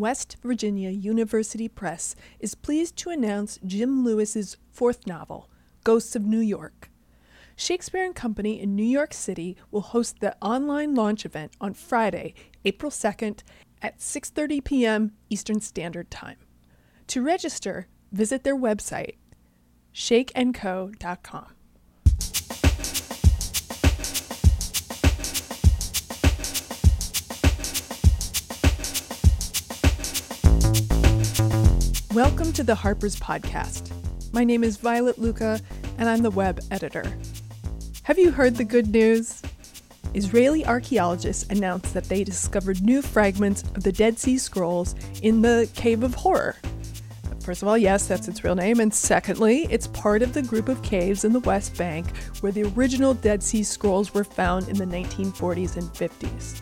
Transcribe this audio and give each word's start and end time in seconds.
West 0.00 0.38
Virginia 0.42 0.88
University 0.88 1.68
Press 1.68 2.16
is 2.38 2.54
pleased 2.54 2.96
to 2.96 3.10
announce 3.10 3.58
Jim 3.66 4.02
Lewis's 4.02 4.56
fourth 4.72 5.06
novel, 5.06 5.50
Ghosts 5.84 6.16
of 6.16 6.24
New 6.24 6.38
York. 6.40 6.90
Shakespeare 7.54 8.02
and 8.06 8.14
Company 8.14 8.58
in 8.58 8.74
New 8.74 8.82
York 8.82 9.12
City 9.12 9.58
will 9.70 9.82
host 9.82 10.20
the 10.20 10.34
online 10.40 10.94
launch 10.94 11.26
event 11.26 11.52
on 11.60 11.74
Friday, 11.74 12.32
April 12.64 12.90
2nd 12.90 13.42
at 13.82 13.98
6:30 13.98 14.64
p.m. 14.64 15.12
Eastern 15.28 15.60
Standard 15.60 16.10
Time. 16.10 16.38
To 17.08 17.22
register, 17.22 17.86
visit 18.10 18.42
their 18.42 18.56
website 18.56 19.16
shakeandco.com. 19.92 21.52
Welcome 32.22 32.52
to 32.52 32.62
the 32.62 32.74
Harper's 32.74 33.18
Podcast. 33.18 33.90
My 34.34 34.44
name 34.44 34.62
is 34.62 34.76
Violet 34.76 35.18
Lucca, 35.18 35.58
and 35.96 36.06
I'm 36.06 36.20
the 36.20 36.30
web 36.30 36.60
editor. 36.70 37.02
Have 38.02 38.18
you 38.18 38.30
heard 38.30 38.56
the 38.56 38.64
good 38.64 38.88
news? 38.88 39.40
Israeli 40.12 40.66
archaeologists 40.66 41.48
announced 41.48 41.94
that 41.94 42.04
they 42.04 42.22
discovered 42.22 42.82
new 42.82 43.00
fragments 43.00 43.62
of 43.74 43.84
the 43.84 43.90
Dead 43.90 44.18
Sea 44.18 44.36
Scrolls 44.36 44.94
in 45.22 45.40
the 45.40 45.66
Cave 45.74 46.02
of 46.02 46.12
Horror. 46.12 46.56
First 47.42 47.62
of 47.62 47.68
all, 47.68 47.78
yes, 47.78 48.06
that's 48.06 48.28
its 48.28 48.44
real 48.44 48.54
name. 48.54 48.80
And 48.80 48.92
secondly, 48.92 49.66
it's 49.70 49.86
part 49.86 50.20
of 50.20 50.34
the 50.34 50.42
group 50.42 50.68
of 50.68 50.82
caves 50.82 51.24
in 51.24 51.32
the 51.32 51.40
West 51.40 51.78
Bank 51.78 52.14
where 52.40 52.52
the 52.52 52.64
original 52.76 53.14
Dead 53.14 53.42
Sea 53.42 53.62
Scrolls 53.62 54.12
were 54.12 54.24
found 54.24 54.68
in 54.68 54.76
the 54.76 54.84
1940s 54.84 55.78
and 55.78 55.88
50s. 55.94 56.60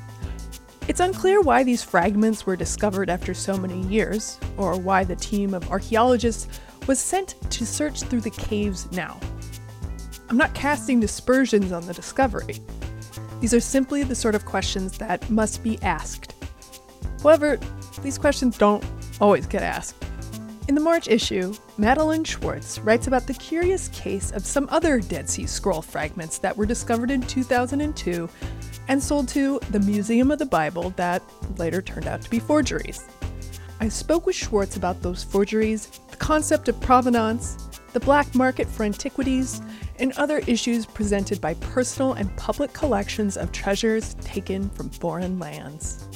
It's 0.89 1.01
unclear 1.01 1.43
why 1.43 1.65
these 1.65 1.83
fragments 1.83 2.47
were 2.47 2.57
discovered 2.57 3.11
after 3.11 3.35
so 3.35 3.59
many 3.59 3.83
years, 3.89 4.39
or 4.57 4.81
why 4.81 5.05
the 5.05 5.17
team 5.17 5.53
of 5.53 5.71
archaeologists 5.71 6.49
was 6.87 6.99
sent 6.99 7.35
to 7.51 7.67
search 7.67 8.05
through 8.05 8.23
the 8.23 8.31
caves 8.31 8.91
now. 8.93 9.21
I'm 10.31 10.39
not 10.39 10.55
casting 10.55 10.99
dispersions 10.99 11.73
on 11.73 11.87
the 11.87 11.93
discovery. 11.93 12.57
These 13.41 13.53
are 13.53 13.61
simply 13.61 14.03
the 14.03 14.15
sort 14.15 14.35
of 14.35 14.47
questions 14.47 14.97
that 14.97 15.29
must 15.29 15.63
be 15.63 15.79
asked. 15.83 16.35
However, 17.23 17.61
these 18.03 18.17
questions 18.17 18.57
don't 18.57 18.83
always 19.21 19.47
get 19.47 19.63
asked. 19.63 20.03
In 20.69 20.75
the 20.75 20.81
March 20.81 21.07
issue, 21.07 21.55
Madeleine 21.77 22.25
Schwartz 22.25 22.79
writes 22.79 23.07
about 23.07 23.27
the 23.27 23.35
curious 23.35 23.89
case 23.89 24.31
of 24.31 24.47
some 24.47 24.67
other 24.71 25.01
Dead 25.01 25.29
Sea 25.29 25.47
Scroll 25.47 25.83
fragments 25.83 26.39
that 26.39 26.57
were 26.57 26.67
discovered 26.67 27.11
in 27.11 27.21
2002 27.21 28.29
and 28.89 29.03
sold 29.03 29.29
to 29.29 29.61
the 29.71 29.81
Museum 29.81 30.31
of 30.31 30.39
the 30.39 30.47
Bible 30.47 30.91
that 30.97 31.23
later 31.57 31.81
turned 31.81 32.07
out 32.07 32.23
to 32.23 32.31
be 32.31 32.39
forgeries. 32.39 33.05
I 33.81 33.89
spoke 33.89 34.27
with 34.27 34.35
Schwartz 34.35 34.77
about 34.77 35.03
those 35.03 35.23
forgeries, 35.23 35.87
the 36.11 36.17
concept 36.17 36.69
of 36.69 36.81
provenance, 36.81 37.69
the 37.93 38.01
black 38.01 38.35
market 38.35 38.67
for 38.67 38.85
antiquities, 38.85 39.63
and 39.99 40.13
other 40.13 40.39
issues 40.47 40.87
presented 40.87 41.41
by 41.41 41.55
personal 41.55 42.15
and 42.15 42.35
public 42.37 42.73
collections 42.73 43.37
of 43.37 43.53
treasures 43.53 44.15
taken 44.15 44.69
from 44.71 44.91
foreign 44.91 45.39
lands. 45.39 46.09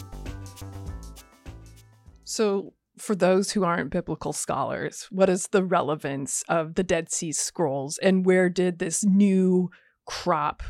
So, 2.24 2.72
for 2.98 3.14
those 3.14 3.50
who 3.52 3.64
aren't 3.64 3.90
biblical 3.90 4.32
scholars, 4.32 5.06
what 5.10 5.28
is 5.28 5.48
the 5.48 5.64
relevance 5.64 6.44
of 6.48 6.74
the 6.74 6.84
Dead 6.84 7.10
Sea 7.10 7.32
Scrolls 7.32 7.98
and 7.98 8.24
where 8.24 8.48
did 8.48 8.78
this 8.78 9.04
new 9.04 9.70
crop 10.06 10.62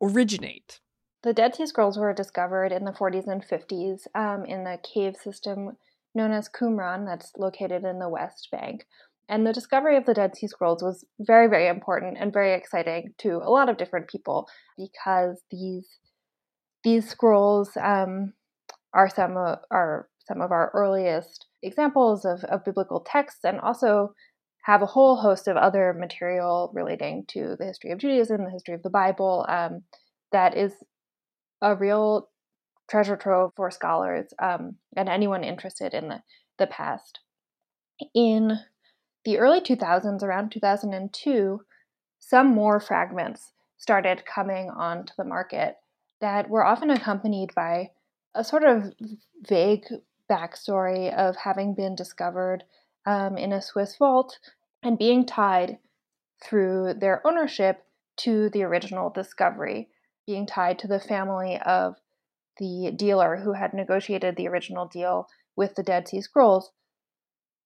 originate? 0.00 0.80
The 1.26 1.34
Dead 1.34 1.56
Sea 1.56 1.66
Scrolls 1.66 1.98
were 1.98 2.12
discovered 2.12 2.70
in 2.70 2.84
the 2.84 2.92
40s 2.92 3.26
and 3.26 3.44
50s 3.44 4.06
um, 4.14 4.44
in 4.44 4.62
the 4.62 4.78
cave 4.84 5.16
system 5.16 5.76
known 6.14 6.30
as 6.30 6.48
Qumran, 6.48 7.04
that's 7.04 7.32
located 7.36 7.82
in 7.82 7.98
the 7.98 8.08
West 8.08 8.46
Bank. 8.52 8.86
And 9.28 9.44
the 9.44 9.52
discovery 9.52 9.96
of 9.96 10.06
the 10.06 10.14
Dead 10.14 10.36
Sea 10.36 10.46
Scrolls 10.46 10.84
was 10.84 11.04
very, 11.18 11.48
very 11.48 11.66
important 11.66 12.16
and 12.20 12.32
very 12.32 12.54
exciting 12.54 13.12
to 13.18 13.40
a 13.42 13.50
lot 13.50 13.68
of 13.68 13.76
different 13.76 14.06
people 14.08 14.46
because 14.78 15.42
these 15.50 15.98
these 16.84 17.08
scrolls 17.08 17.76
um, 17.82 18.32
are 18.94 19.08
some 19.08 19.36
of, 19.36 19.58
are 19.72 20.08
some 20.28 20.40
of 20.40 20.52
our 20.52 20.70
earliest 20.74 21.46
examples 21.60 22.24
of, 22.24 22.44
of 22.44 22.64
biblical 22.64 23.00
texts 23.00 23.40
and 23.42 23.58
also 23.58 24.14
have 24.64 24.80
a 24.80 24.86
whole 24.86 25.16
host 25.16 25.48
of 25.48 25.56
other 25.56 25.92
material 25.92 26.70
relating 26.72 27.24
to 27.26 27.56
the 27.58 27.64
history 27.64 27.90
of 27.90 27.98
Judaism, 27.98 28.44
the 28.44 28.50
history 28.52 28.74
of 28.74 28.84
the 28.84 28.90
Bible, 28.90 29.44
um, 29.48 29.82
that 30.30 30.56
is 30.56 30.72
a 31.62 31.74
real 31.74 32.28
treasure 32.88 33.16
trove 33.16 33.52
for 33.56 33.70
scholars 33.70 34.32
um, 34.40 34.76
and 34.96 35.08
anyone 35.08 35.44
interested 35.44 35.94
in 35.94 36.08
the, 36.08 36.22
the 36.58 36.66
past. 36.66 37.20
In 38.14 38.58
the 39.24 39.38
early 39.38 39.60
2000s, 39.60 40.22
around 40.22 40.52
2002, 40.52 41.60
some 42.18 42.46
more 42.48 42.80
fragments 42.80 43.52
started 43.76 44.24
coming 44.24 44.70
onto 44.70 45.12
the 45.16 45.24
market 45.24 45.76
that 46.20 46.48
were 46.48 46.64
often 46.64 46.90
accompanied 46.90 47.54
by 47.54 47.90
a 48.34 48.44
sort 48.44 48.64
of 48.64 48.92
vague 49.46 49.84
backstory 50.30 51.12
of 51.14 51.36
having 51.36 51.74
been 51.74 51.94
discovered 51.94 52.64
um, 53.06 53.36
in 53.36 53.52
a 53.52 53.62
Swiss 53.62 53.96
vault 53.96 54.38
and 54.82 54.98
being 54.98 55.24
tied 55.24 55.78
through 56.42 56.94
their 56.94 57.26
ownership 57.26 57.84
to 58.16 58.50
the 58.50 58.62
original 58.62 59.10
discovery 59.10 59.88
being 60.26 60.46
tied 60.46 60.78
to 60.80 60.88
the 60.88 61.00
family 61.00 61.58
of 61.64 61.96
the 62.58 62.92
dealer 62.94 63.36
who 63.36 63.52
had 63.52 63.74
negotiated 63.74 64.36
the 64.36 64.48
original 64.48 64.86
deal 64.86 65.26
with 65.56 65.74
the 65.74 65.82
Dead 65.82 66.08
Sea 66.08 66.20
Scrolls. 66.20 66.70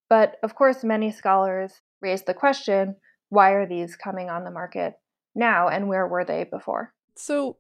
But 0.09 0.37
of 0.43 0.55
course, 0.55 0.83
many 0.83 1.11
scholars 1.13 1.81
raise 2.01 2.23
the 2.23 2.35
question 2.35 2.97
why 3.29 3.53
are 3.53 3.67
these 3.67 3.95
coming 3.95 4.29
on 4.29 4.43
the 4.45 4.51
market 4.51 4.95
now 5.35 5.69
and 5.69 5.89
where 5.89 6.07
were 6.07 6.25
they 6.25 6.45
before? 6.45 6.93
So, 7.15 7.59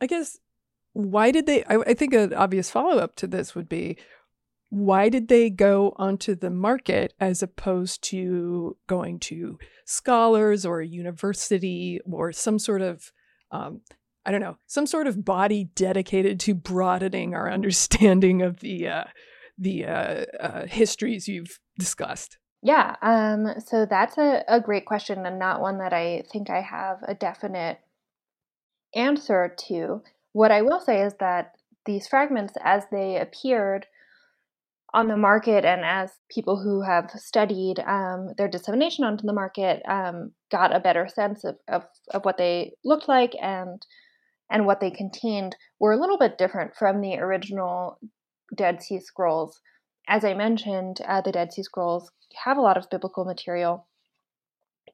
I 0.00 0.06
guess, 0.06 0.38
why 0.92 1.30
did 1.30 1.46
they? 1.46 1.64
I, 1.64 1.76
I 1.78 1.94
think 1.94 2.12
an 2.12 2.34
obvious 2.34 2.70
follow 2.70 2.98
up 2.98 3.16
to 3.16 3.26
this 3.26 3.54
would 3.54 3.68
be 3.68 3.96
why 4.70 5.08
did 5.08 5.28
they 5.28 5.48
go 5.48 5.94
onto 5.96 6.34
the 6.34 6.50
market 6.50 7.14
as 7.18 7.42
opposed 7.42 8.02
to 8.02 8.76
going 8.86 9.18
to 9.18 9.58
scholars 9.86 10.66
or 10.66 10.80
a 10.80 10.86
university 10.86 12.00
or 12.04 12.32
some 12.32 12.58
sort 12.58 12.82
of 12.82 13.10
um, 13.50 13.80
I 14.28 14.30
don't 14.30 14.42
know, 14.42 14.58
some 14.66 14.86
sort 14.86 15.06
of 15.06 15.24
body 15.24 15.70
dedicated 15.74 16.38
to 16.40 16.54
broadening 16.54 17.34
our 17.34 17.50
understanding 17.50 18.42
of 18.42 18.60
the 18.60 18.86
uh, 18.86 19.04
the 19.56 19.86
uh, 19.86 20.24
uh, 20.38 20.66
histories 20.66 21.26
you've 21.26 21.58
discussed? 21.78 22.36
Yeah, 22.62 22.96
um, 23.00 23.54
so 23.64 23.86
that's 23.86 24.18
a, 24.18 24.44
a 24.46 24.60
great 24.60 24.84
question 24.84 25.24
and 25.24 25.38
not 25.38 25.62
one 25.62 25.78
that 25.78 25.94
I 25.94 26.24
think 26.30 26.50
I 26.50 26.60
have 26.60 26.98
a 27.08 27.14
definite 27.14 27.78
answer 28.94 29.54
to. 29.68 30.02
What 30.32 30.50
I 30.50 30.60
will 30.60 30.80
say 30.80 31.00
is 31.00 31.14
that 31.20 31.52
these 31.86 32.06
fragments, 32.06 32.52
as 32.62 32.82
they 32.92 33.16
appeared 33.16 33.86
on 34.92 35.08
the 35.08 35.16
market 35.16 35.64
and 35.64 35.82
as 35.86 36.10
people 36.30 36.62
who 36.62 36.82
have 36.82 37.10
studied 37.12 37.78
um, 37.80 38.34
their 38.36 38.48
dissemination 38.48 39.04
onto 39.04 39.26
the 39.26 39.32
market 39.32 39.80
um, 39.88 40.32
got 40.50 40.76
a 40.76 40.80
better 40.80 41.08
sense 41.08 41.44
of, 41.44 41.56
of, 41.68 41.84
of 42.12 42.24
what 42.26 42.36
they 42.36 42.72
looked 42.84 43.08
like 43.08 43.32
and 43.40 43.86
and 44.50 44.66
what 44.66 44.80
they 44.80 44.90
contained 44.90 45.56
were 45.78 45.92
a 45.92 46.00
little 46.00 46.18
bit 46.18 46.38
different 46.38 46.74
from 46.74 47.00
the 47.00 47.18
original 47.18 47.98
Dead 48.54 48.82
Sea 48.82 49.00
Scrolls. 49.00 49.60
As 50.08 50.24
I 50.24 50.34
mentioned, 50.34 51.00
uh, 51.06 51.20
the 51.20 51.32
Dead 51.32 51.52
Sea 51.52 51.62
Scrolls 51.62 52.10
have 52.44 52.56
a 52.56 52.62
lot 52.62 52.78
of 52.78 52.90
biblical 52.90 53.24
material, 53.24 53.86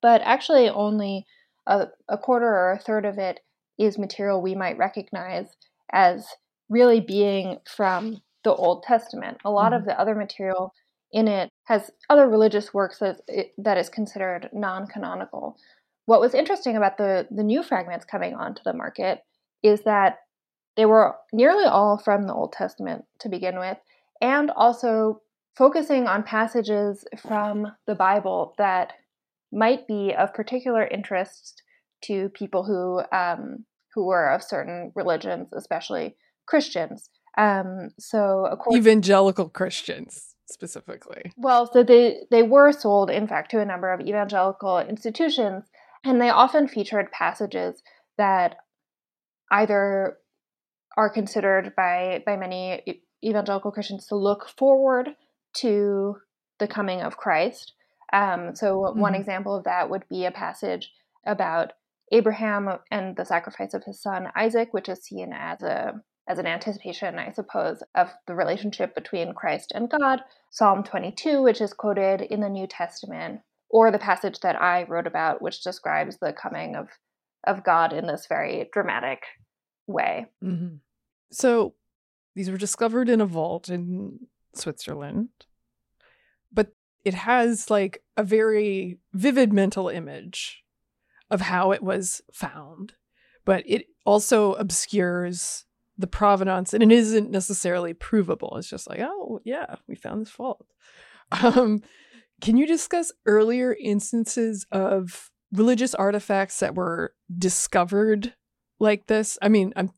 but 0.03 0.20
actually 0.22 0.69
only 0.69 1.25
a, 1.66 1.87
a 2.09 2.19
quarter 2.19 2.47
or 2.47 2.72
a 2.72 2.78
third 2.78 3.04
of 3.04 3.19
it 3.19 3.41
is 3.78 3.98
material 3.98 4.41
we 4.42 4.54
might 4.54 4.78
recognize 4.78 5.56
as 5.92 6.26
really 6.69 7.00
being 7.00 7.59
from 7.66 8.22
the 8.42 8.54
Old 8.54 8.82
Testament. 8.82 9.38
A 9.44 9.50
lot 9.50 9.72
mm-hmm. 9.72 9.81
of 9.81 9.84
the 9.86 9.98
other 9.98 10.15
material 10.15 10.72
in 11.12 11.28
it 11.28 11.48
has 11.65 11.91
other 12.10 12.28
religious 12.28 12.74
works 12.74 12.98
that, 12.98 13.21
that 13.56 13.78
is 13.78 13.89
considered 13.89 14.51
non 14.53 14.86
canonical. 14.86 15.56
What 16.06 16.21
was 16.21 16.34
interesting 16.34 16.77
about 16.77 16.98
the, 16.98 17.27
the 17.30 17.45
new 17.45 17.62
fragments 17.62 18.04
coming 18.04 18.34
onto 18.34 18.62
the 18.65 18.74
market 18.74 19.21
is 19.65 19.83
that 19.83 20.19
they 20.77 20.87
were 20.87 21.16
nearly 21.33 21.65
all 21.65 21.99
from 21.99 22.27
the 22.27 22.34
Old 22.34 22.53
Testament 22.53 23.05
to 23.21 23.28
begin 23.28 23.59
with, 23.59 23.78
and 24.21 24.51
also 24.51 25.22
focusing 25.57 26.07
on 26.07 26.22
passages 26.22 27.05
from 27.16 27.72
the 27.87 27.95
Bible 27.95 28.55
that 28.59 28.93
might 29.53 29.87
be 29.87 30.15
of 30.15 30.34
particular 30.34 30.87
interest 30.87 31.63
to 32.03 32.28
people 32.31 32.65
who 32.65 33.03
um, 33.16 33.65
who 33.95 34.05
were 34.05 34.31
of 34.31 34.43
certain 34.43 34.93
religions, 34.95 35.49
especially 35.53 36.16
Christians. 36.47 37.09
Um, 37.39 37.91
so, 37.99 38.59
evangelical 38.72 39.49
Christians 39.49 40.34
specifically. 40.47 41.33
Well, 41.37 41.71
so 41.72 41.83
they 41.83 42.27
they 42.31 42.43
were 42.43 42.72
sold, 42.72 43.11
in 43.11 43.27
fact, 43.27 43.51
to 43.53 43.61
a 43.61 43.65
number 43.65 43.93
of 43.93 44.01
evangelical 44.01 44.78
institutions, 44.78 45.65
and 46.05 46.21
they 46.21 46.31
often 46.31 46.69
featured 46.69 47.11
passages 47.13 47.83
that 48.19 48.57
either 49.50 50.18
are 50.96 51.10
considered 51.10 51.74
by 51.76 52.22
by 52.24 52.36
many 52.36 53.02
evangelical 53.24 53.72
Christians 53.72 54.06
to 54.08 54.16
look 54.16 54.48
forward 54.48 55.10
to 55.56 56.16
the 56.58 56.68
coming 56.68 57.00
of 57.00 57.16
Christ. 57.16 57.72
Um, 58.12 58.54
so, 58.54 58.76
mm-hmm. 58.76 59.00
one 59.00 59.14
example 59.14 59.56
of 59.56 59.64
that 59.64 59.91
would 59.91 60.04
be 60.08 60.24
a 60.24 60.30
passage 60.30 60.92
about 61.26 61.72
Abraham 62.12 62.68
and 62.91 63.16
the 63.16 63.24
sacrifice 63.24 63.74
of 63.74 63.84
his 63.84 64.00
son 64.00 64.28
Isaac, 64.36 64.72
which 64.72 64.88
is 64.88 65.02
seen 65.02 65.32
as 65.32 65.62
a 65.62 65.94
as 66.26 66.38
an 66.38 66.46
anticipation, 66.46 67.18
I 67.18 67.32
suppose, 67.32 67.82
of 67.94 68.08
the 68.26 68.34
relationship 68.34 68.94
between 68.94 69.34
Christ 69.34 69.72
and 69.74 69.91
God. 69.91 70.20
Psalm 70.50 70.82
22, 70.82 71.42
which 71.42 71.60
is 71.60 71.74
quoted 71.74 72.22
in 72.22 72.41
the 72.41 72.48
New 72.48 72.66
Testament, 72.66 73.41
or 73.68 73.91
the 73.91 73.98
passage 73.98 74.41
that 74.41 74.60
I 74.60 74.84
wrote 74.84 75.06
about, 75.06 75.42
which 75.42 75.62
describes 75.62 76.16
the 76.16 76.32
coming 76.32 76.76
of 76.76 76.88
of 77.46 77.64
God 77.64 77.92
in 77.92 78.06
this 78.06 78.26
very 78.28 78.68
dramatic 78.72 79.24
way. 79.86 80.26
Mm-hmm. 80.42 80.76
So, 81.32 81.74
these 82.34 82.50
were 82.50 82.58
discovered 82.58 83.08
in 83.08 83.20
a 83.20 83.26
vault 83.26 83.68
in 83.68 84.26
Switzerland, 84.54 85.28
but 86.52 86.74
it 87.04 87.14
has 87.14 87.70
like 87.70 88.02
a 88.16 88.24
very 88.24 88.98
vivid 89.12 89.52
mental 89.52 89.88
image 89.88 90.64
of 91.30 91.42
how 91.42 91.72
it 91.72 91.82
was 91.82 92.22
found, 92.32 92.94
but 93.44 93.62
it 93.66 93.86
also 94.04 94.54
obscures 94.54 95.64
the 95.96 96.06
provenance 96.06 96.74
and 96.74 96.82
it 96.82 96.91
isn't 96.91 97.30
necessarily 97.30 97.94
provable. 97.94 98.56
It's 98.56 98.68
just 98.68 98.88
like, 98.88 99.00
oh, 99.00 99.41
yeah, 99.44 99.76
we 99.86 99.94
found 99.94 100.20
this 100.20 100.30
fault. 100.30 100.66
Um, 101.30 101.82
can 102.41 102.56
you 102.56 102.66
discuss 102.66 103.12
earlier 103.26 103.74
instances 103.80 104.66
of 104.72 105.30
religious 105.54 105.95
artifacts 105.95 106.60
that 106.60 106.74
were 106.74 107.15
discovered 107.36 108.34
like 108.78 109.06
this? 109.06 109.39
I 109.41 109.48
mean, 109.48 109.72
I'm 109.77 109.91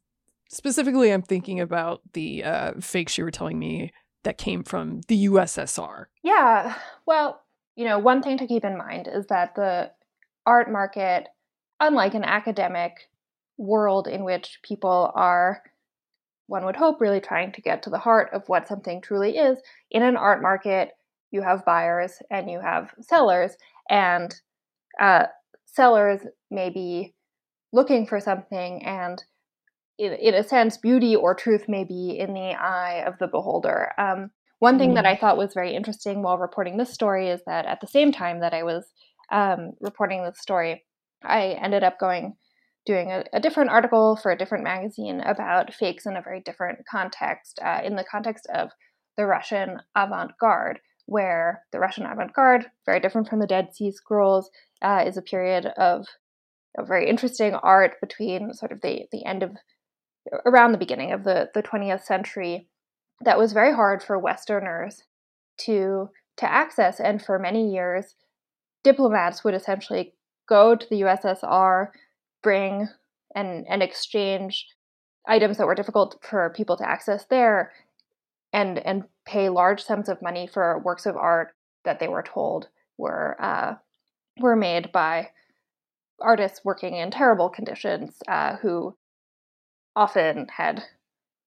specifically 0.49 1.13
I'm 1.13 1.23
thinking 1.23 1.61
about 1.61 2.03
the 2.13 2.45
uh, 2.45 2.73
fakes 2.81 3.19
you 3.19 3.25
were 3.25 3.31
telling 3.31 3.59
me 3.59 3.93
that 4.25 4.39
came 4.39 4.63
from 4.63 5.01
the 5.09 5.27
USSR. 5.27 6.07
Yeah. 6.23 6.77
Well, 7.07 7.43
you 7.77 7.85
know, 7.85 7.99
one 7.99 8.23
thing 8.23 8.39
to 8.39 8.47
keep 8.47 8.65
in 8.65 8.77
mind 8.77 9.09
is 9.13 9.27
that 9.27 9.55
the 9.55 9.93
art 10.45 10.71
market, 10.71 11.29
unlike 11.81 12.15
an 12.15 12.25
academic 12.25 13.09
world 13.57 14.09
in 14.09 14.25
which 14.25 14.59
people 14.63 15.13
are, 15.15 15.63
one 16.49 16.65
would 16.65 16.77
hope, 16.77 17.01
really 17.01 17.21
trying 17.21 17.53
to 17.53 17.61
get 17.61 17.83
to 17.83 17.91
the 17.91 17.99
heart 17.99 18.31
of 18.33 18.49
what 18.49 18.69
something 18.69 19.01
truly 19.01 19.37
is, 19.37 19.59
in 19.91 20.03
an 20.03 20.17
art 20.17 20.43
market, 20.43 20.91
you 21.31 21.43
have 21.43 21.65
buyers 21.65 22.23
and 22.31 22.51
you 22.51 22.61
have 22.61 22.95
sellers, 23.01 23.57
and 23.91 24.41
uh, 25.01 25.27
sellers 25.77 26.21
may 26.51 26.71
be 26.71 27.15
looking 27.73 28.07
for 28.07 28.19
something, 28.19 28.85
and 28.85 29.23
in, 29.99 30.13
in, 30.15 30.35
a 30.35 30.43
sense, 30.43 30.77
beauty 30.79 31.15
or 31.15 31.35
truth 31.35 31.69
may 31.69 31.85
be 31.85 32.19
in 32.19 32.35
the 32.35 32.55
eye 32.59 33.05
of 33.07 33.19
the 33.19 33.29
beholder. 33.29 33.93
Um, 33.99 34.31
one 34.59 34.79
thing 34.79 34.93
mm. 34.93 34.95
that 34.95 35.07
I 35.07 35.17
thought 35.17 35.37
was 35.37 35.55
very 35.55 35.75
interesting 35.75 36.23
while 36.23 36.39
reporting 36.39 36.77
this 36.77 36.93
story 36.93 37.29
is 37.29 37.41
that 37.47 37.67
at 37.67 37.81
the 37.81 37.87
same 37.87 38.11
time 38.11 38.41
that 38.41 38.55
I 38.55 38.63
was 38.63 38.85
um, 39.31 39.73
reporting 39.81 40.25
this 40.25 40.41
story, 40.41 40.85
I 41.23 41.59
ended 41.63 41.85
up 41.85 41.99
going 41.99 42.37
doing 42.87 43.11
a, 43.11 43.25
a, 43.33 43.41
different 43.41 43.71
article 43.71 44.17
for 44.17 44.31
a 44.31 44.39
different 44.39 44.63
magazine 44.63 45.21
about 45.21 45.75
fakes 45.75 46.07
in 46.07 46.17
a 46.17 46.23
very 46.23 46.41
different 46.41 46.79
context, 46.89 47.59
uh, 47.63 47.81
in 47.85 47.97
the 47.97 48.05
context 48.05 48.47
of 48.55 48.71
the 49.17 49.27
Russian 49.27 49.81
avant 49.97 50.33
garde, 50.41 50.79
where 51.07 51.65
the 51.73 51.81
Russian 51.81 52.07
avant 52.07 52.33
garde, 52.33 52.67
very 52.87 53.01
different 53.01 53.29
from 53.29 53.41
the 53.41 53.47
Dead 53.47 53.75
Sea 53.75 53.91
Scrolls, 53.91 54.51
uh, 54.83 55.05
is 55.07 55.17
a 55.17 55.23
period 55.23 55.67
of 55.77 56.07
very 56.79 57.09
interesting 57.09 57.55
art 57.55 57.95
between 58.01 58.53
sort 58.53 58.73
of 58.73 58.81
the, 58.83 59.07
the 59.11 59.25
end 59.25 59.43
of 59.43 59.53
around 60.45 60.73
the 60.73 60.79
beginning 60.79 61.13
of 61.13 61.25
the, 61.25 61.49
the 61.55 61.63
20th 61.63 62.05
century 62.05 62.69
that 63.25 63.39
was 63.39 63.53
very 63.53 63.75
hard 63.75 64.03
for 64.03 64.19
Westerners 64.19 65.03
to 65.59 66.11
to 66.37 66.53
access. 66.53 67.01
And 67.01 67.23
for 67.23 67.39
many 67.39 67.73
years, 67.73 68.15
diplomats 68.85 69.43
would 69.43 69.55
essentially 69.55 70.13
go 70.47 70.77
to 70.77 70.87
the 70.91 71.01
USSR, 71.01 71.89
bring 72.43 72.89
and, 73.35 73.65
and 73.69 73.83
exchange 73.83 74.67
items 75.27 75.57
that 75.57 75.67
were 75.67 75.75
difficult 75.75 76.23
for 76.23 76.53
people 76.55 76.77
to 76.77 76.89
access 76.89 77.25
there 77.31 77.73
and 78.53 78.79
and 78.79 79.05
pay 79.27 79.49
large 79.49 79.83
sums 79.83 80.09
of 80.09 80.23
money 80.23 80.47
for 80.47 80.81
works 80.85 81.05
of 81.07 81.17
art 81.17 81.55
that 81.85 81.99
they 81.99 82.07
were 82.07 82.23
told 82.23 82.69
were 82.97 83.37
uh, 83.41 83.75
were 84.39 84.57
made 84.57 84.93
by 84.93 85.31
artists 86.21 86.65
working 86.65 86.97
in 86.97 87.11
terrible 87.11 87.49
conditions 87.49 88.19
uh, 88.29 88.57
who 88.57 88.97
often 89.95 90.47
had 90.57 90.83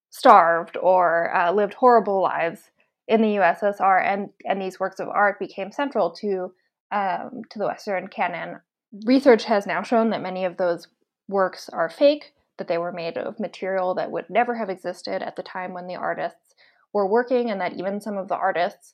starved 0.09 0.77
or 0.81 1.33
uh, 1.36 1.51
lived 1.51 1.75
horrible 1.75 2.21
lives 2.21 2.71
in 3.07 3.21
the 3.21 3.38
USSR, 3.38 4.03
and 4.03 4.30
and 4.45 4.62
these 4.62 4.80
works 4.80 5.00
of 5.00 5.07
art 5.07 5.39
became 5.39 5.71
central 5.71 6.12
to 6.12 6.53
um, 6.91 7.41
to 7.50 7.59
the 7.59 7.68
Western 7.68 8.07
canon. 8.07 8.59
Research 9.06 9.45
has 9.45 9.68
now 9.68 9.83
shown 9.83 10.09
that 10.12 10.21
many 10.21 10.45
of 10.45 10.57
those 10.57 10.88
works 11.27 11.69
are 11.69 11.89
fake, 11.89 12.33
that 12.57 12.68
they 12.68 12.77
were 12.77 12.92
made 12.92 13.18
of 13.18 13.39
material 13.39 13.94
that 13.95 14.12
would 14.12 14.30
never 14.30 14.56
have 14.56 14.69
existed 14.69 15.21
at 15.21 15.35
the 15.35 15.44
time 15.44 15.74
when 15.74 15.88
the 15.88 15.95
artists 15.95 16.56
were 16.94 17.07
working, 17.07 17.50
and 17.50 17.62
that 17.62 17.74
even 17.74 18.01
some 18.01 18.18
of 18.18 18.27
the 18.27 18.35
artists 18.35 18.94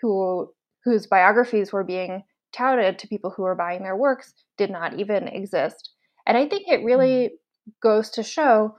who 0.00 0.52
whose 0.84 1.06
biographies 1.06 1.72
were 1.72 1.84
being 1.84 2.24
touted 2.52 2.98
to 2.98 3.08
people 3.08 3.30
who 3.30 3.42
were 3.42 3.54
buying 3.54 3.82
their 3.82 3.96
works 3.96 4.34
did 4.56 4.70
not 4.70 4.98
even 4.98 5.28
exist. 5.28 5.90
And 6.26 6.36
I 6.36 6.46
think 6.48 6.68
it 6.68 6.84
really 6.84 7.26
mm-hmm. 7.26 7.70
goes 7.82 8.10
to 8.10 8.22
show 8.22 8.76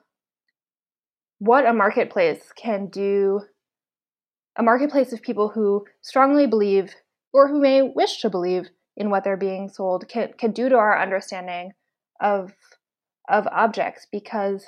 what 1.39 1.65
a 1.65 1.73
marketplace 1.73 2.51
can 2.55 2.87
do 2.87 3.41
a 4.55 4.63
marketplace 4.63 5.11
of 5.11 5.21
people 5.21 5.49
who 5.49 5.85
strongly 6.01 6.47
believe 6.47 6.95
or 7.33 7.47
who 7.47 7.59
may 7.59 7.81
wish 7.81 8.21
to 8.21 8.29
believe 8.29 8.69
in 8.95 9.09
what 9.09 9.23
they're 9.23 9.37
being 9.37 9.67
sold 9.69 10.07
can, 10.07 10.31
can 10.37 10.51
do 10.51 10.69
to 10.69 10.75
our 10.75 10.99
understanding 10.99 11.73
of 12.19 12.53
of 13.29 13.47
objects 13.47 14.05
because 14.11 14.65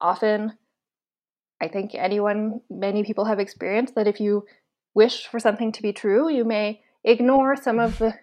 often 0.00 0.56
I 1.60 1.68
think 1.68 1.94
anyone 1.94 2.60
many 2.70 3.04
people 3.04 3.26
have 3.26 3.38
experienced 3.38 3.94
that 3.96 4.06
if 4.06 4.20
you 4.20 4.46
wish 4.94 5.26
for 5.26 5.38
something 5.38 5.72
to 5.72 5.82
be 5.82 5.92
true 5.92 6.30
you 6.30 6.44
may 6.44 6.80
ignore 7.06 7.56
some 7.56 7.78
of 7.78 7.98
the 7.98 8.14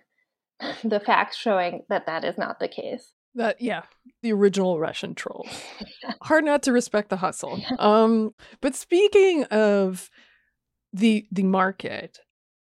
the 0.84 1.00
facts 1.00 1.36
showing 1.36 1.84
that 1.90 2.06
that 2.06 2.24
is 2.24 2.38
not 2.38 2.60
the 2.60 2.68
case. 2.68 3.14
That 3.36 3.60
yeah, 3.60 3.84
the 4.22 4.34
original 4.34 4.80
Russian 4.80 5.16
troll. 5.16 5.48
Hard 6.22 6.46
not 6.46 6.62
to 6.64 6.72
respect 6.72 7.10
the 7.10 7.18
hustle. 7.18 7.60
Um, 7.80 8.36
but 8.62 8.76
speaking 8.76 9.46
of 9.46 10.12
the 10.92 11.26
the 11.32 11.44
market, 11.44 12.20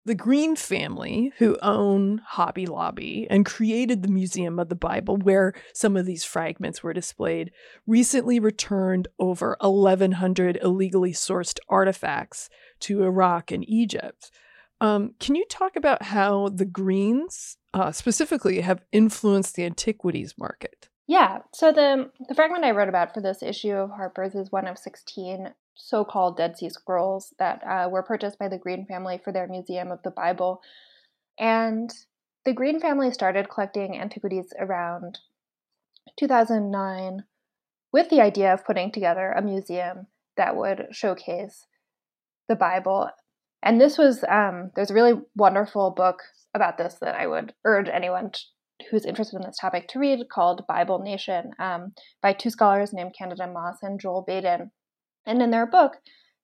the 0.04 0.16
Green 0.16 0.56
family, 0.56 1.32
who 1.38 1.58
own 1.62 2.22
Hobby 2.26 2.66
Lobby 2.66 3.26
and 3.30 3.46
created 3.46 4.02
the 4.02 4.10
Museum 4.10 4.58
of 4.58 4.68
the 4.68 4.74
Bible, 4.74 5.16
where 5.18 5.52
some 5.72 5.96
of 5.96 6.06
these 6.06 6.24
fragments 6.24 6.82
were 6.82 6.92
displayed, 6.92 7.52
recently 7.86 8.40
returned 8.40 9.06
over 9.20 9.56
1,100 9.60 10.58
illegally 10.62 11.12
sourced 11.12 11.58
artifacts 11.68 12.48
to 12.80 13.04
Iraq 13.04 13.52
and 13.52 13.68
Egypt. 13.68 14.32
Um, 14.80 15.14
can 15.18 15.34
you 15.34 15.44
talk 15.46 15.76
about 15.76 16.02
how 16.02 16.48
the 16.48 16.64
Greens 16.64 17.56
uh, 17.74 17.92
specifically 17.92 18.60
have 18.60 18.84
influenced 18.92 19.56
the 19.56 19.64
antiquities 19.64 20.34
market? 20.38 20.88
Yeah. 21.06 21.38
So 21.52 21.72
the 21.72 22.10
the 22.28 22.34
fragment 22.34 22.64
I 22.64 22.72
wrote 22.72 22.88
about 22.88 23.14
for 23.14 23.20
this 23.20 23.42
issue 23.42 23.72
of 23.72 23.90
Harper's 23.90 24.34
is 24.34 24.52
one 24.52 24.66
of 24.66 24.78
16 24.78 25.54
so-called 25.74 26.36
Dead 26.36 26.58
Sea 26.58 26.68
Scrolls 26.68 27.34
that 27.38 27.62
uh, 27.64 27.88
were 27.88 28.02
purchased 28.02 28.38
by 28.38 28.48
the 28.48 28.58
Green 28.58 28.84
family 28.84 29.18
for 29.22 29.32
their 29.32 29.46
Museum 29.46 29.90
of 29.90 30.02
the 30.02 30.10
Bible, 30.10 30.60
and 31.38 31.92
the 32.44 32.52
Green 32.52 32.80
family 32.80 33.10
started 33.10 33.48
collecting 33.48 33.98
antiquities 33.98 34.52
around 34.58 35.18
2009 36.18 37.24
with 37.92 38.10
the 38.10 38.20
idea 38.20 38.52
of 38.52 38.64
putting 38.64 38.90
together 38.90 39.32
a 39.32 39.42
museum 39.42 40.08
that 40.36 40.56
would 40.56 40.88
showcase 40.90 41.66
the 42.48 42.56
Bible 42.56 43.08
and 43.62 43.80
this 43.80 43.98
was 43.98 44.24
um, 44.28 44.70
there's 44.76 44.90
a 44.90 44.94
really 44.94 45.20
wonderful 45.36 45.90
book 45.90 46.22
about 46.54 46.78
this 46.78 46.96
that 47.00 47.14
I 47.14 47.26
would 47.26 47.54
urge 47.64 47.88
anyone 47.88 48.30
to, 48.32 48.40
who's 48.90 49.04
interested 49.04 49.36
in 49.36 49.46
this 49.46 49.58
topic 49.58 49.88
to 49.88 49.98
read 49.98 50.28
called 50.30 50.66
Bible 50.66 51.00
Nation 51.00 51.50
um, 51.58 51.92
by 52.22 52.32
two 52.32 52.50
scholars 52.50 52.92
named 52.92 53.14
Candida 53.18 53.46
Moss 53.46 53.78
and 53.82 54.00
Joel 54.00 54.24
Baden. 54.26 54.70
And 55.26 55.42
in 55.42 55.50
their 55.50 55.66
book, 55.66 55.94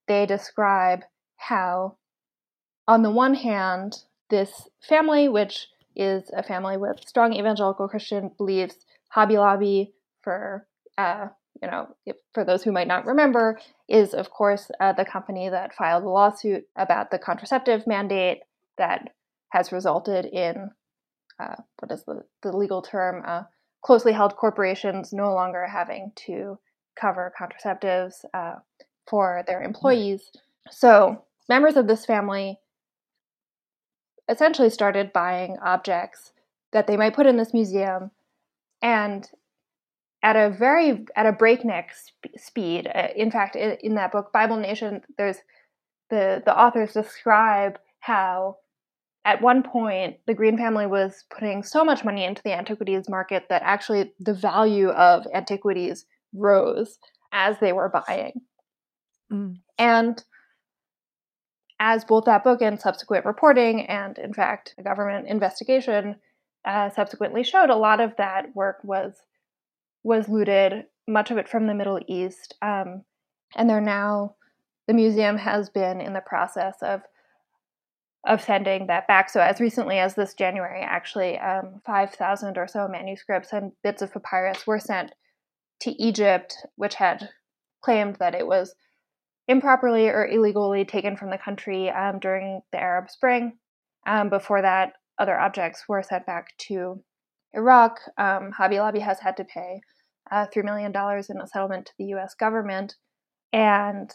they 0.09 0.27
describe 0.27 1.01
how, 1.37 1.97
on 2.89 3.03
the 3.03 3.11
one 3.11 3.35
hand, 3.35 3.97
this 4.31 4.69
family, 4.87 5.29
which 5.29 5.69
is 5.97 6.31
a 6.37 6.43
family 6.43 6.77
with 6.77 7.07
strong 7.07 7.33
evangelical 7.33 7.89
Christian 7.89 8.33
beliefs, 8.37 8.85
Hobby 9.11 9.39
Lobby 9.39 9.95
for 10.23 10.67
uh, 10.99 11.29
you 11.63 11.69
know, 11.69 11.89
for 12.33 12.45
those 12.45 12.63
who 12.63 12.73
might 12.73 12.89
not 12.89 13.07
remember, 13.07 13.59
is 13.89 14.15
of 14.15 14.31
course 14.31 14.71
uh, 14.81 14.93
the 14.93 15.05
company 15.05 15.49
that 15.49 15.75
filed 15.75 16.05
the 16.05 16.09
lawsuit 16.09 16.67
about 16.77 17.11
the 17.11 17.19
contraceptive 17.19 17.87
mandate 17.87 18.41
that 18.79 19.15
has 19.51 19.73
resulted 19.73 20.27
in 20.27 20.71
uh, 21.41 21.57
what 21.79 21.91
is 21.91 22.05
the, 22.05 22.23
the 22.43 22.57
legal 22.57 22.83
term? 22.83 23.23
Uh, 23.27 23.43
closely 23.83 24.13
held 24.13 24.37
corporations 24.37 25.13
no 25.13 25.35
longer 25.35 25.67
having 25.67 26.11
to 26.17 26.59
cover 26.99 27.33
contraceptives 27.39 28.25
uh, 28.33 28.55
for 29.07 29.45
their 29.47 29.63
employees. 29.63 30.31
So 30.71 31.25
members 31.49 31.77
of 31.77 31.87
this 31.87 32.07
family 32.07 32.59
essentially 34.29 34.71
started 34.71 35.13
buying 35.13 35.59
objects 35.63 36.33
that 36.73 36.87
they 36.87 36.97
might 36.97 37.15
put 37.15 37.27
in 37.27 37.37
this 37.37 37.53
museum 37.53 38.11
and 38.81 39.29
at 40.25 40.37
a 40.37 40.49
very 40.51 41.05
at 41.15 41.27
a 41.27 41.33
breakneck 41.33 41.93
sp- 41.95 42.35
speed 42.37 42.91
uh, 42.93 43.09
in 43.15 43.31
fact 43.31 43.55
in, 43.55 43.77
in, 43.83 43.95
that 43.95 44.11
book 44.11 44.33
bible 44.33 44.57
nation 44.57 45.03
there's 45.19 45.37
the 46.11 46.43
the 46.45 46.59
authors 46.59 46.95
describe 46.95 47.79
how 48.01 48.57
at 49.27 49.43
one 49.43 49.63
point 49.63 50.17
the 50.27 50.35
green 50.35 50.57
family 50.57 50.87
was 50.87 51.25
putting 51.31 51.63
so 51.63 51.85
much 51.85 52.05
money 52.05 52.25
into 52.25 52.43
the 52.43 52.53
antiquities 52.53 53.09
market 53.09 53.45
that 53.49 53.63
actually 53.63 54.13
the 54.19 54.35
value 54.35 54.89
of 54.89 55.27
antiquities 55.33 56.07
rose 56.33 56.99
as 57.33 57.59
they 57.61 57.73
were 57.73 57.93
buying 58.07 58.41
mm. 59.31 59.55
and 59.79 60.25
as 61.81 62.05
both 62.05 62.25
that 62.25 62.45
book 62.45 62.63
and 62.63 62.81
subsequent 62.81 63.27
reporting 63.27 63.87
and 63.87 64.17
in 64.19 64.33
fact 64.33 64.75
a 64.79 64.83
government 64.83 65.29
investigation 65.29 66.17
uh, 66.65 66.89
subsequently 66.89 67.45
showed 67.45 67.69
a 67.69 67.77
lot 67.77 68.01
of 68.01 68.17
that 68.17 68.47
work 68.55 68.79
was 68.85 69.13
was 70.05 70.29
looted 70.29 70.85
much 71.09 71.33
of 71.33 71.39
it 71.39 71.49
from 71.49 71.67
the 71.67 71.75
middle 71.75 72.01
east 72.07 72.55
um, 72.63 73.03
and 73.57 73.69
they're 73.69 73.81
now 73.81 74.37
the 74.87 74.95
museum 74.95 75.39
has 75.39 75.71
been 75.71 76.01
in 76.01 76.13
the 76.13 76.21
process 76.21 76.77
of 76.83 77.03
of 78.27 78.41
sending 78.41 78.87
that 78.87 79.07
back. 79.07 79.29
So 79.29 79.41
as 79.41 79.61
recently 79.61 79.99
as 79.99 80.15
this 80.15 80.35
January, 80.35 80.81
actually, 80.81 81.39
um, 81.39 81.81
five 81.85 82.13
thousand 82.15 82.57
or 82.57 82.67
so 82.67 82.89
manuscripts 82.89 83.53
and 83.53 83.73
bits 83.83 84.03
of 84.03 84.13
papyrus 84.13 84.67
were 84.67 84.79
sent 84.79 85.13
to 85.81 85.91
Egypt, 86.03 86.57
which 86.77 86.95
had 86.95 87.29
claimed 87.83 88.17
that 88.17 88.35
it 88.35 88.47
was 88.47 88.75
improperly 89.47 90.09
or 90.09 90.27
illegally 90.27 90.87
taken 90.87 91.17
from 91.17 91.31
the 91.31 91.39
country 91.39 91.91
um, 91.91 92.19
during 92.19 92.63
the 92.73 92.81
Arab 92.81 93.11
Spring. 93.11 93.59
Um, 94.07 94.31
before 94.31 94.63
that, 94.63 94.95
other 95.19 95.39
objects 95.39 95.85
were 95.87 96.03
sent 96.03 96.25
back 96.25 96.57
to 96.59 97.03
Iraq. 97.53 98.01
Um, 98.17 98.53
Hobby 98.53 98.79
Lobby 98.79 99.01
has 99.01 99.21
had 99.21 99.37
to 99.37 99.45
pay 99.45 99.83
uh, 100.31 100.47
$3 100.55 100.65
million 100.65 100.93
in 100.93 101.41
a 101.41 101.47
settlement 101.47 101.87
to 101.87 101.93
the 101.99 102.07
US 102.17 102.35
government. 102.35 102.97
And 103.53 104.11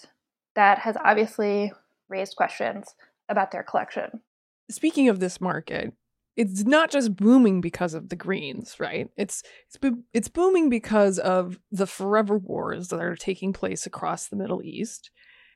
that 0.56 0.80
has 0.80 0.98
obviously 1.04 1.72
raised 2.10 2.36
questions 2.36 2.96
about 3.30 3.52
their 3.52 3.64
collection. 3.64 4.22
Speaking 4.70 5.10
of 5.10 5.20
this 5.20 5.40
market, 5.40 5.94
it's 6.36 6.64
not 6.64 6.90
just 6.90 7.16
booming 7.16 7.62
because 7.62 7.94
of 7.94 8.10
the 8.10 8.16
greens, 8.16 8.80
right? 8.80 9.10
It's 9.18 9.44
it's 9.68 9.78
bo- 9.78 10.04
it's 10.14 10.30
booming 10.30 10.70
because 10.70 11.20
of 11.20 11.60
the 11.72 11.88
forever 11.88 12.38
wars 12.38 12.90
that 12.90 13.02
are 13.02 13.16
taking 13.16 13.52
place 13.52 13.86
across 13.86 14.28
the 14.28 14.36
Middle 14.36 14.62
East 14.64 15.12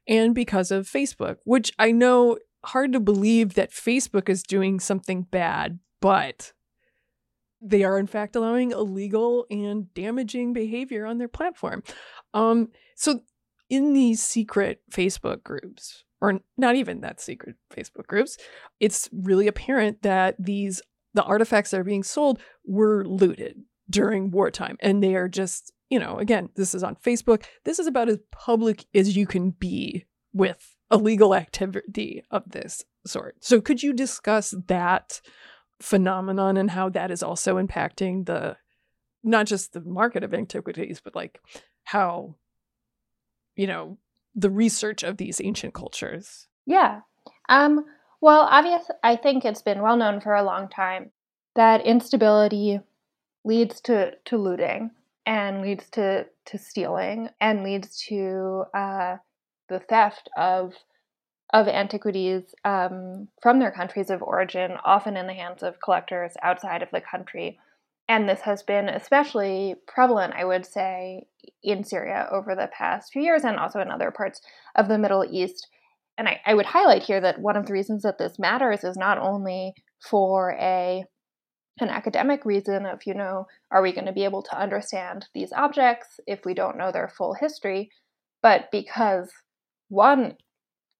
and 0.07 0.35
because 0.35 0.71
of 0.71 0.89
Facebook, 0.89 1.37
which 1.45 1.71
I 1.79 1.91
know 1.91 2.37
hard 2.65 2.93
to 2.93 2.99
believe 2.99 3.53
that 3.53 3.71
Facebook 3.71 4.29
is 4.29 4.43
doing 4.43 4.79
something 4.79 5.23
bad, 5.23 5.79
but 6.01 6.53
they 7.63 7.83
are 7.83 7.97
in 7.97 8.07
fact 8.07 8.35
allowing 8.35 8.71
illegal 8.71 9.45
and 9.49 9.93
damaging 9.93 10.53
behavior 10.53 11.05
on 11.05 11.17
their 11.17 11.27
platform. 11.27 11.83
Um 12.33 12.69
so 12.95 13.21
in 13.69 13.93
these 13.93 14.21
secret 14.21 14.81
Facebook 14.91 15.43
groups, 15.43 16.03
or 16.21 16.41
not 16.57 16.75
even 16.75 17.01
that 17.01 17.19
secret 17.19 17.55
Facebook 17.73 18.07
groups, 18.07 18.37
it's 18.79 19.09
really 19.11 19.47
apparent 19.47 20.03
that 20.03 20.35
these 20.37 20.81
the 21.13 21.23
artifacts 21.23 21.71
that 21.71 21.79
are 21.79 21.83
being 21.83 22.03
sold 22.03 22.39
were 22.65 23.05
looted 23.05 23.61
during 23.89 24.31
wartime 24.31 24.77
and 24.79 25.03
they 25.03 25.15
are 25.15 25.27
just 25.27 25.71
you 25.89 25.99
know 25.99 26.17
again 26.17 26.49
this 26.55 26.73
is 26.73 26.83
on 26.83 26.95
facebook 26.95 27.43
this 27.65 27.79
is 27.79 27.87
about 27.87 28.09
as 28.09 28.17
public 28.31 28.85
as 28.95 29.15
you 29.15 29.27
can 29.27 29.51
be 29.51 30.05
with 30.33 30.75
illegal 30.91 31.35
activity 31.35 32.23
of 32.31 32.43
this 32.49 32.83
sort 33.05 33.35
so 33.41 33.59
could 33.59 33.83
you 33.83 33.93
discuss 33.93 34.53
that 34.67 35.19
phenomenon 35.81 36.57
and 36.57 36.71
how 36.71 36.89
that 36.89 37.11
is 37.11 37.23
also 37.23 37.61
impacting 37.61 38.25
the 38.25 38.55
not 39.23 39.45
just 39.45 39.73
the 39.73 39.81
market 39.81 40.23
of 40.23 40.33
antiquities 40.33 41.01
but 41.03 41.15
like 41.15 41.39
how 41.83 42.35
you 43.55 43.67
know 43.67 43.97
the 44.35 44.49
research 44.49 45.03
of 45.03 45.17
these 45.17 45.39
ancient 45.43 45.73
cultures. 45.73 46.47
Yeah. 46.65 47.01
Um 47.49 47.85
well 48.21 48.47
obvious 48.49 48.83
i 49.03 49.17
think 49.17 49.43
it's 49.43 49.61
been 49.61 49.81
well 49.81 49.97
known 49.97 50.21
for 50.21 50.33
a 50.33 50.43
long 50.43 50.69
time 50.69 51.11
that 51.55 51.85
instability 51.85 52.79
leads 53.43 53.81
to 53.81 54.11
to 54.23 54.37
looting 54.37 54.91
and 55.25 55.61
leads 55.61 55.89
to 55.89 56.25
to 56.45 56.57
stealing 56.57 57.29
and 57.39 57.63
leads 57.63 57.97
to 58.07 58.63
uh, 58.73 59.17
the 59.69 59.79
theft 59.79 60.29
of 60.37 60.73
of 61.53 61.67
antiquities 61.67 62.55
um, 62.65 63.27
from 63.41 63.59
their 63.59 63.71
countries 63.71 64.09
of 64.09 64.23
origin, 64.23 64.71
often 64.83 65.15
in 65.15 65.27
the 65.27 65.33
hands 65.33 65.61
of 65.61 65.79
collectors 65.83 66.33
outside 66.41 66.81
of 66.81 66.89
the 66.91 66.99
country. 66.99 67.59
And 68.09 68.27
this 68.27 68.41
has 68.41 68.63
been 68.63 68.89
especially 68.89 69.75
prevalent, 69.87 70.33
I 70.35 70.45
would 70.45 70.65
say, 70.65 71.27
in 71.61 71.83
Syria 71.83 72.27
over 72.31 72.55
the 72.55 72.69
past 72.75 73.13
few 73.13 73.21
years 73.21 73.43
and 73.43 73.57
also 73.57 73.79
in 73.79 73.91
other 73.91 74.11
parts 74.11 74.41
of 74.75 74.87
the 74.87 74.97
Middle 74.97 75.23
East. 75.29 75.67
And 76.17 76.27
I, 76.27 76.41
I 76.45 76.55
would 76.55 76.65
highlight 76.65 77.03
here 77.03 77.21
that 77.21 77.39
one 77.39 77.55
of 77.55 77.67
the 77.67 77.73
reasons 77.73 78.01
that 78.01 78.17
this 78.17 78.39
matters 78.39 78.83
is 78.83 78.97
not 78.97 79.19
only 79.19 79.73
for 80.09 80.57
a 80.59 81.05
an 81.79 81.89
academic 81.89 82.45
reason 82.45 82.85
of, 82.85 82.99
you 83.07 83.15
know, 83.15 83.47
are 83.71 83.81
we 83.81 83.91
going 83.91 84.05
to 84.05 84.11
be 84.11 84.25
able 84.25 84.43
to 84.43 84.59
understand 84.59 85.25
these 85.33 85.51
objects 85.51 86.19
if 86.27 86.45
we 86.45 86.53
don't 86.53 86.77
know 86.77 86.91
their 86.91 87.11
full 87.17 87.33
history, 87.33 87.89
but 88.43 88.69
because 88.71 89.31
one, 89.89 90.37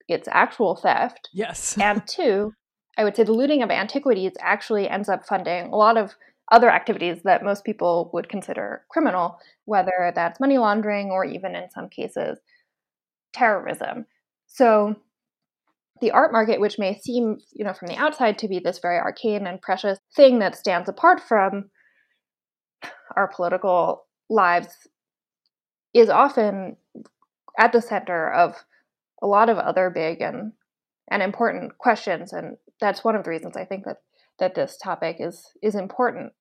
it's 0.07 0.27
actual 0.31 0.75
theft. 0.75 1.29
Yes. 1.33 1.77
and 1.77 2.05
two, 2.07 2.53
I 2.98 3.03
would 3.03 3.15
say 3.15 3.24
the 3.24 3.33
looting 3.33 3.63
of 3.63 3.72
antiquities 3.72 4.33
actually 4.39 4.88
ends 4.89 5.10
up 5.10 5.25
funding 5.25 5.67
a 5.67 5.75
lot 5.75 5.98
of 5.98 6.15
other 6.51 6.69
activities 6.69 7.24
that 7.24 7.43
most 7.43 7.63
people 7.63 8.10
would 8.13 8.29
consider 8.29 8.83
criminal, 8.89 9.39
whether 9.65 10.12
that's 10.13 10.39
money 10.39 10.57
laundering 10.57 11.10
or 11.10 11.25
even 11.25 11.55
in 11.55 11.69
some 11.72 11.89
cases 11.89 12.39
terrorism. 13.33 14.05
So 14.48 14.95
the 16.01 16.12
art 16.12 16.31
market, 16.31 16.60
which 16.60 16.77
may 16.77 17.00
seem, 17.00 17.39
you 17.53 17.63
know, 17.63 17.74
from 17.74 17.88
the 17.88 17.95
outside 17.95 18.38
to 18.39 18.48
be 18.48 18.60
this 18.60 18.79
very 18.79 18.98
arcane 18.98 19.48
and 19.48 19.62
precious 19.62 20.00
thing 20.15 20.39
that 20.39 20.55
stands 20.55 20.89
apart 20.89 21.22
from 21.22 21.69
our 23.15 23.27
political 23.27 24.05
lives, 24.29 24.88
is 25.93 26.10
often 26.10 26.75
at 27.57 27.72
the 27.72 27.81
center 27.81 28.31
of 28.31 28.63
a 29.23 29.27
lot 29.27 29.49
of 29.49 29.57
other 29.57 29.89
big 29.89 30.21
and 30.21 30.51
and 31.09 31.23
important 31.23 31.77
questions. 31.77 32.33
And 32.33 32.57
that's 32.79 33.03
one 33.03 33.15
of 33.15 33.23
the 33.23 33.29
reasons 33.29 33.57
I 33.57 33.65
think 33.65 33.85
that 33.85 33.97
that 34.39 34.53
this 34.53 34.77
topic 34.77 35.17
is 35.19 35.51
is 35.63 35.75
important. 35.75 36.33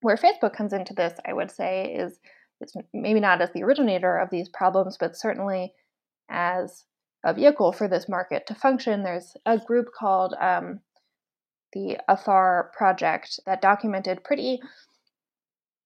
Where 0.00 0.16
Facebook 0.16 0.54
comes 0.54 0.72
into 0.72 0.94
this, 0.94 1.18
I 1.26 1.32
would 1.32 1.50
say, 1.50 1.94
is 1.94 2.18
it's 2.60 2.74
maybe 2.92 3.20
not 3.20 3.40
as 3.40 3.50
the 3.52 3.62
originator 3.62 4.18
of 4.18 4.30
these 4.30 4.48
problems, 4.48 4.96
but 4.98 5.16
certainly 5.16 5.72
as 6.30 6.84
a 7.24 7.34
vehicle 7.34 7.72
for 7.72 7.88
this 7.88 8.08
market 8.08 8.46
to 8.46 8.54
function. 8.54 9.02
There's 9.02 9.36
a 9.44 9.58
group 9.58 9.88
called 9.96 10.34
um, 10.40 10.80
the 11.72 11.98
ATHAR 12.08 12.70
Project 12.76 13.40
that 13.46 13.60
documented 13.60 14.24
pretty 14.24 14.60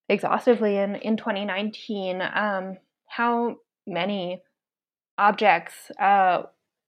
exhaustively 0.09 0.77
in, 0.77 0.97
in 0.97 1.17
2019 1.17 2.21
um, 2.21 2.77
how 3.07 3.57
many 3.87 4.43
objects, 5.21 5.75
uh, 6.01 6.43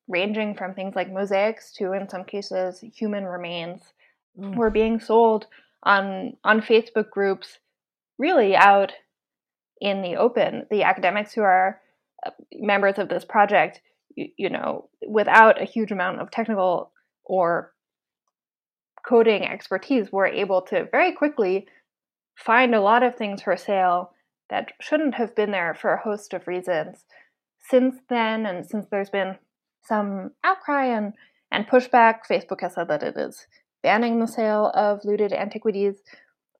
ranging 0.08 0.54
from 0.54 0.74
things 0.74 0.96
like 0.96 1.12
mosaics 1.12 1.72
to, 1.74 1.92
in 1.92 2.08
some 2.08 2.24
cases, 2.24 2.82
human 2.94 3.24
remains, 3.24 3.82
mm. 4.38 4.56
were 4.56 4.70
being 4.70 4.98
sold 4.98 5.46
on 5.82 6.36
on 6.42 6.60
Facebook 6.60 7.10
groups, 7.10 7.58
really 8.18 8.56
out 8.56 8.92
in 9.80 10.02
the 10.02 10.16
open. 10.16 10.66
The 10.70 10.82
academics 10.82 11.34
who 11.34 11.42
are 11.42 11.80
uh, 12.26 12.30
members 12.54 12.98
of 12.98 13.08
this 13.08 13.24
project, 13.24 13.80
you, 14.14 14.28
you 14.36 14.50
know, 14.50 14.88
without 15.06 15.60
a 15.60 15.66
huge 15.66 15.92
amount 15.92 16.20
of 16.20 16.30
technical 16.30 16.92
or 17.24 17.72
coding 19.06 19.44
expertise, 19.44 20.10
were 20.10 20.26
able 20.26 20.62
to 20.62 20.88
very 20.90 21.12
quickly 21.12 21.66
find 22.36 22.74
a 22.74 22.80
lot 22.80 23.02
of 23.02 23.16
things 23.16 23.42
for 23.42 23.56
sale 23.56 24.12
that 24.48 24.72
shouldn't 24.80 25.14
have 25.14 25.34
been 25.34 25.50
there 25.50 25.74
for 25.74 25.92
a 25.92 26.02
host 26.02 26.32
of 26.32 26.46
reasons 26.46 27.04
since 27.62 27.96
then, 28.08 28.46
and 28.46 28.66
since 28.66 28.86
there's 28.90 29.10
been 29.10 29.36
some 29.84 30.30
outcry 30.44 30.86
and, 30.86 31.14
and 31.50 31.66
pushback, 31.66 32.20
Facebook 32.30 32.60
has 32.60 32.74
said 32.74 32.88
that 32.88 33.02
it 33.02 33.16
is 33.16 33.46
banning 33.82 34.20
the 34.20 34.26
sale 34.26 34.70
of 34.74 35.04
looted 35.04 35.32
antiquities 35.32 35.96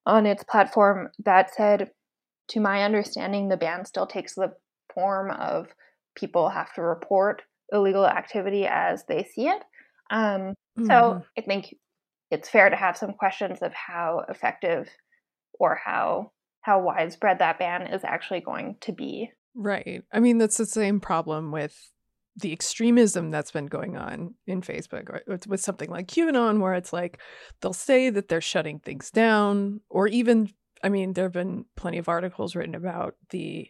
on 0.05 0.25
its 0.25 0.43
platform. 0.43 1.09
That 1.23 1.53
said, 1.53 1.91
to 2.49 2.59
my 2.59 2.83
understanding, 2.83 3.49
the 3.49 3.57
ban 3.57 3.85
still 3.85 4.07
takes 4.07 4.35
the 4.35 4.53
form 4.93 5.31
of 5.31 5.67
people 6.15 6.49
have 6.49 6.73
to 6.73 6.81
report 6.81 7.41
illegal 7.71 8.05
activity 8.05 8.65
as 8.67 9.05
they 9.07 9.23
see 9.23 9.47
it. 9.47 9.63
Um, 10.11 10.53
mm-hmm. 10.77 10.85
So 10.85 11.23
I 11.37 11.41
think 11.41 11.75
it's 12.29 12.49
fair 12.49 12.69
to 12.69 12.75
have 12.75 12.97
some 12.97 13.13
questions 13.13 13.61
of 13.61 13.73
how 13.73 14.25
effective 14.29 14.89
or 15.59 15.79
how 15.83 16.31
how 16.61 16.79
widespread 16.79 17.39
that 17.39 17.59
ban 17.59 17.87
is 17.87 18.03
actually 18.05 18.39
going 18.39 18.77
to 18.81 18.93
be. 18.93 19.29
Right. 19.55 20.03
I 20.11 20.19
mean, 20.19 20.37
that's 20.37 20.57
the 20.57 20.65
same 20.65 20.99
problem 20.99 21.51
with 21.51 21.91
the 22.35 22.51
extremism 22.51 23.29
that's 23.29 23.51
been 23.51 23.67
going 23.67 23.95
on 23.95 24.33
in 24.47 24.61
Facebook 24.61 25.19
with 25.47 25.61
something 25.61 25.89
like 25.89 26.07
QAnon, 26.07 26.59
where 26.59 26.73
it's 26.73 26.91
like 26.91 27.19
they'll 27.61 27.73
say 27.73 28.09
that 28.09 28.27
they're 28.27 28.41
shutting 28.41 28.79
things 28.79 29.11
down, 29.11 29.81
or 29.89 30.07
even, 30.07 30.49
I 30.83 30.89
mean, 30.89 31.13
there 31.13 31.25
have 31.25 31.33
been 31.33 31.65
plenty 31.75 31.99
of 31.99 32.09
articles 32.09 32.55
written 32.55 32.73
about 32.73 33.15
the 33.29 33.69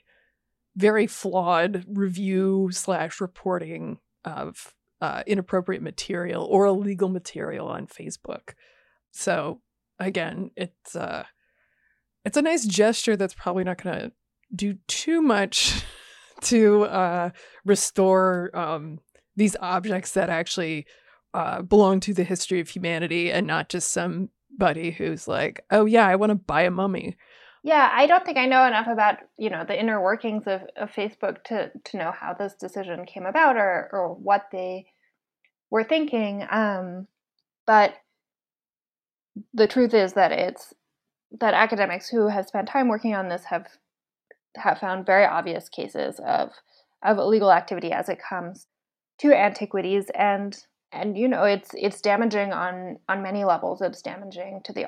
very 0.76 1.08
flawed 1.08 1.84
review 1.88 2.70
slash 2.72 3.20
reporting 3.20 4.00
of 4.24 4.74
uh, 5.02 5.24
inappropriate 5.28 5.82
material 5.82 6.46
or 6.46 6.66
illegal 6.66 7.10
material 7.10 7.68
on 7.68 7.88
Facebook. 7.88 8.54
So 9.12 9.60
again, 10.00 10.52
it's 10.56 10.96
uh, 10.96 11.26
it's 12.24 12.38
a 12.38 12.42
nice 12.42 12.66
gesture 12.66 13.18
that's 13.18 13.34
probably 13.34 13.66
not 13.66 13.84
going 13.84 14.00
to 14.00 14.12
do 14.56 14.76
too 14.88 15.22
much 15.22 15.84
to 16.42 16.84
uh, 16.84 17.30
restore 17.66 18.52
um, 18.54 19.00
these 19.36 19.56
objects 19.60 20.12
that 20.12 20.30
actually 20.30 20.86
uh, 21.34 21.62
belong 21.62 22.00
to 22.02 22.14
the 22.14 22.24
history 22.24 22.60
of 22.60 22.70
humanity 22.70 23.32
and 23.32 23.48
not 23.48 23.70
just 23.70 23.92
somebody 23.92 24.92
who's 24.92 25.28
like, 25.28 25.66
oh 25.72 25.86
yeah, 25.86 26.08
I 26.08 26.16
want 26.16 26.30
to 26.30 26.36
buy 26.36 26.64
a 26.64 26.72
mummy. 26.72 27.18
Yeah, 27.64 27.90
I 27.94 28.08
don't 28.08 28.26
think 28.26 28.38
I 28.38 28.46
know 28.46 28.66
enough 28.66 28.88
about 28.88 29.20
you 29.38 29.50
know 29.50 29.64
the 29.66 29.80
inner 29.80 30.02
workings 30.02 30.44
of, 30.48 30.62
of 30.76 30.92
Facebook 30.92 31.44
to 31.46 31.72
to 31.86 31.98
know 31.98 32.12
how 32.12 32.34
this 32.34 32.56
decision 32.56 33.06
came 33.06 33.26
about 33.26 33.56
or 33.56 33.90
or 33.94 34.14
what 34.14 34.48
they 34.52 34.86
were 35.72 35.86
thinking. 35.86 36.46
Um, 36.52 37.08
but 37.66 37.96
the 39.54 39.66
truth 39.66 39.94
is 39.94 40.14
that 40.14 40.34
it's 40.34 40.74
that 41.40 41.54
academics 41.54 42.10
who 42.10 42.28
have 42.28 42.46
spent 42.46 42.68
time 42.68 42.90
working 42.90 43.16
on 43.16 43.30
this 43.30 43.46
have 43.46 43.68
have 44.58 44.80
found 44.80 45.06
very 45.06 45.26
obvious 45.26 45.70
cases 45.70 46.20
of 46.26 46.52
of 47.04 47.18
illegal 47.18 47.52
activity 47.52 47.92
as 47.92 48.08
it 48.08 48.20
comes 48.20 48.68
to 49.20 49.34
antiquities. 49.34 50.10
And 50.16 50.58
and 50.92 51.18
you 51.18 51.28
know 51.28 51.44
it's 51.44 51.72
it's 51.74 52.02
damaging 52.02 52.54
on 52.54 52.98
on 53.10 53.22
many 53.22 53.44
levels. 53.46 53.82
It's 53.82 54.02
damaging 54.02 54.62
to 54.66 54.74
the 54.74 54.88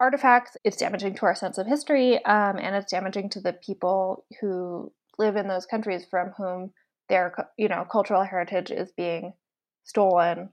artifacts. 0.00 0.56
It's 0.64 0.76
damaging 0.76 1.14
to 1.16 1.26
our 1.26 1.34
sense 1.34 1.58
of 1.58 1.66
history 1.66 2.24
um, 2.24 2.56
and 2.58 2.74
it's 2.74 2.90
damaging 2.90 3.30
to 3.30 3.40
the 3.40 3.52
people 3.52 4.24
who 4.40 4.92
live 5.18 5.36
in 5.36 5.48
those 5.48 5.66
countries 5.66 6.04
from 6.10 6.32
whom 6.36 6.72
their 7.08 7.34
you 7.56 7.68
know 7.68 7.84
cultural 7.90 8.24
heritage 8.24 8.70
is 8.70 8.92
being 8.96 9.32
stolen 9.84 10.48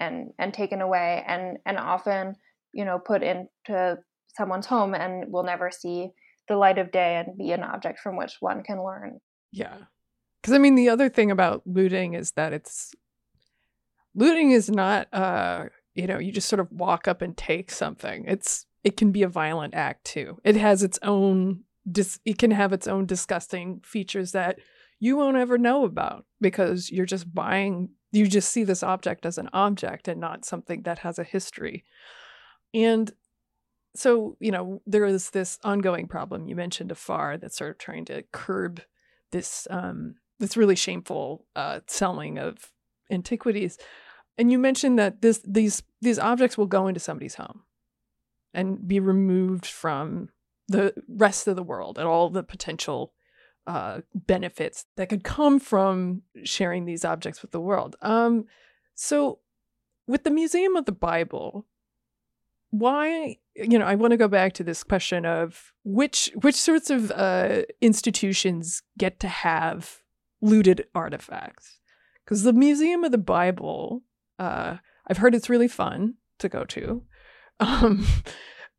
and 0.00 0.32
and 0.38 0.52
taken 0.52 0.80
away 0.80 1.22
and 1.26 1.58
and 1.64 1.78
often 1.78 2.34
you 2.72 2.84
know 2.84 2.98
put 2.98 3.22
into 3.22 3.98
someone's 4.36 4.66
home 4.66 4.94
and 4.94 5.32
will 5.32 5.44
never 5.44 5.70
see 5.70 6.10
the 6.48 6.56
light 6.56 6.78
of 6.78 6.90
day 6.90 7.16
and 7.16 7.38
be 7.38 7.52
an 7.52 7.62
object 7.62 8.00
from 8.00 8.16
which 8.16 8.36
one 8.40 8.62
can 8.62 8.82
learn. 8.84 9.20
Yeah. 9.52 9.76
Cuz 10.42 10.52
I 10.52 10.58
mean 10.58 10.74
the 10.74 10.88
other 10.88 11.08
thing 11.08 11.30
about 11.30 11.62
looting 11.66 12.14
is 12.14 12.32
that 12.32 12.52
it's 12.52 12.94
looting 14.14 14.50
is 14.50 14.70
not 14.70 15.12
uh 15.12 15.66
you 15.94 16.08
know, 16.08 16.18
you 16.18 16.32
just 16.32 16.48
sort 16.48 16.60
of 16.60 16.72
walk 16.72 17.06
up 17.06 17.22
and 17.22 17.36
take 17.36 17.70
something. 17.70 18.24
It's 18.26 18.66
it 18.82 18.96
can 18.96 19.12
be 19.12 19.22
a 19.22 19.28
violent 19.28 19.74
act 19.74 20.04
too. 20.04 20.40
It 20.44 20.56
has 20.56 20.82
its 20.82 20.98
own 21.02 21.64
dis- 21.90 22.20
it 22.24 22.38
can 22.38 22.50
have 22.50 22.72
its 22.72 22.86
own 22.86 23.06
disgusting 23.06 23.80
features 23.84 24.32
that 24.32 24.58
you 24.98 25.16
won't 25.16 25.36
ever 25.36 25.58
know 25.58 25.84
about 25.84 26.26
because 26.40 26.90
you're 26.90 27.06
just 27.06 27.32
buying 27.34 27.90
you 28.12 28.26
just 28.28 28.50
see 28.50 28.62
this 28.62 28.82
object 28.82 29.26
as 29.26 29.38
an 29.38 29.50
object 29.52 30.06
and 30.06 30.20
not 30.20 30.44
something 30.44 30.82
that 30.82 31.00
has 31.00 31.18
a 31.18 31.24
history. 31.24 31.84
And 32.72 33.12
so, 33.96 34.36
you 34.40 34.50
know, 34.50 34.82
there 34.86 35.04
is 35.04 35.30
this 35.30 35.58
ongoing 35.62 36.08
problem 36.08 36.48
you 36.48 36.56
mentioned 36.56 36.90
ATHAR 36.90 37.38
that's 37.38 37.56
sort 37.56 37.70
of 37.70 37.78
trying 37.78 38.04
to 38.06 38.24
curb 38.32 38.82
this 39.32 39.66
um 39.70 40.16
this 40.38 40.56
really 40.56 40.76
shameful 40.76 41.46
uh 41.56 41.80
selling 41.86 42.38
of 42.38 42.72
antiquities. 43.10 43.78
And 44.36 44.50
you 44.50 44.58
mentioned 44.58 44.98
that 44.98 45.22
this 45.22 45.40
these 45.46 45.82
these 46.00 46.18
objects 46.18 46.58
will 46.58 46.66
go 46.66 46.86
into 46.86 47.00
somebody's 47.00 47.36
home 47.36 47.62
and 48.52 48.86
be 48.86 49.00
removed 49.00 49.66
from 49.66 50.28
the 50.68 50.94
rest 51.08 51.46
of 51.46 51.56
the 51.56 51.62
world 51.62 51.98
and 51.98 52.06
all 52.06 52.30
the 52.30 52.42
potential 52.42 53.12
uh, 53.66 54.00
benefits 54.14 54.86
that 54.96 55.08
could 55.08 55.24
come 55.24 55.58
from 55.58 56.22
sharing 56.44 56.84
these 56.84 57.04
objects 57.04 57.42
with 57.42 57.50
the 57.50 57.60
world. 57.60 57.96
Um, 58.02 58.46
so, 58.94 59.40
with 60.06 60.24
the 60.24 60.30
Museum 60.30 60.76
of 60.76 60.84
the 60.84 60.92
Bible, 60.92 61.66
why 62.78 63.36
you 63.54 63.78
know 63.78 63.84
i 63.84 63.94
want 63.94 64.10
to 64.10 64.16
go 64.16 64.26
back 64.26 64.52
to 64.52 64.64
this 64.64 64.82
question 64.82 65.24
of 65.24 65.72
which 65.84 66.30
which 66.42 66.56
sorts 66.56 66.90
of 66.90 67.12
uh, 67.12 67.62
institutions 67.80 68.82
get 68.98 69.20
to 69.20 69.28
have 69.28 69.98
looted 70.40 70.86
artifacts? 70.94 71.78
Because 72.24 72.42
the 72.42 72.52
museum 72.52 73.04
of 73.04 73.12
the 73.12 73.18
bible 73.18 74.02
uh, 74.38 74.78
i've 75.06 75.18
heard 75.18 75.34
it's 75.34 75.48
really 75.48 75.68
fun 75.68 76.14
to 76.38 76.48
go 76.48 76.64
to 76.64 77.02
um, 77.60 78.04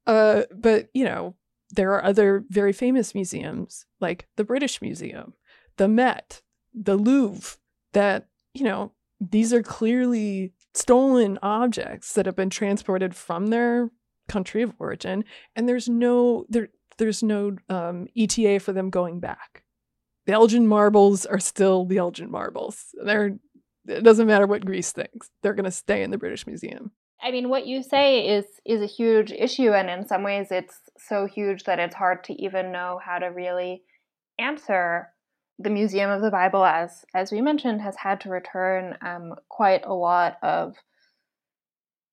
uh, 0.08 0.44
but 0.54 0.90
you 0.94 1.06
know 1.06 1.36
there 1.72 1.92
are 1.94 2.04
other 2.04 2.44
very 2.50 2.74
famous 2.74 3.16
museums 3.16 3.86
like 4.02 4.28
the 4.36 4.44
british 4.44 4.82
museum 4.82 5.34
the 5.78 5.88
met 5.88 6.42
the 6.74 6.98
louvre 6.98 7.58
that 7.94 8.28
you 8.54 8.64
know 8.64 8.92
these 9.22 9.54
are 9.54 9.64
clearly 9.64 10.54
stolen 10.76 11.40
objects 11.42 12.14
that 12.14 12.26
have 12.26 12.36
been 12.36 12.50
transported 12.50 13.16
from 13.16 13.48
their 13.48 13.90
country 14.28 14.62
of 14.62 14.74
origin 14.80 15.24
and 15.56 15.70
there's 15.70 15.88
no 15.88 16.46
there 16.50 16.70
there's 16.98 17.24
no 17.24 17.56
um, 17.70 18.08
ETA 18.18 18.60
for 18.60 18.74
them 18.74 18.90
going 18.90 19.20
back. 19.20 19.64
The 20.26 20.34
Elgin 20.34 20.66
marbles 20.68 21.26
are 21.26 21.40
still 21.40 21.86
the 21.86 21.98
Elgin 21.98 22.32
marbles. 22.32 22.96
They're 23.04 23.38
it 23.88 24.04
doesn't 24.04 24.28
matter 24.28 24.48
what 24.48 24.66
Greece 24.66 24.92
thinks. 24.92 25.30
They're 25.44 25.54
going 25.54 25.66
to 25.66 25.72
stay 25.72 26.02
in 26.02 26.10
the 26.10 26.18
British 26.18 26.48
Museum. 26.48 26.92
I 27.22 27.30
mean, 27.30 27.50
what 27.50 27.68
you 27.68 27.84
say 27.84 28.28
is 28.28 28.46
is 28.66 28.82
a 28.82 28.88
huge 28.88 29.32
issue, 29.32 29.72
and 29.72 29.90
in 29.90 30.08
some 30.08 30.24
ways, 30.24 30.48
it's 30.52 30.80
so 30.98 31.28
huge 31.28 31.64
that 31.66 31.80
it's 31.80 31.96
hard 31.96 32.24
to 32.26 32.34
even 32.42 32.72
know 32.72 33.00
how 33.04 33.20
to 33.20 33.28
really 33.28 33.84
answer. 34.40 35.10
The 35.58 35.70
Museum 35.70 36.10
of 36.10 36.22
the 36.22 36.32
Bible, 36.32 36.66
as 36.66 37.06
as 37.14 37.32
we 37.32 37.42
mentioned, 37.42 37.82
has 37.82 37.96
had 37.98 38.20
to 38.22 38.30
return 38.30 38.98
um, 39.02 39.36
quite 39.50 39.86
a 39.86 39.94
lot 39.94 40.38
of 40.44 40.76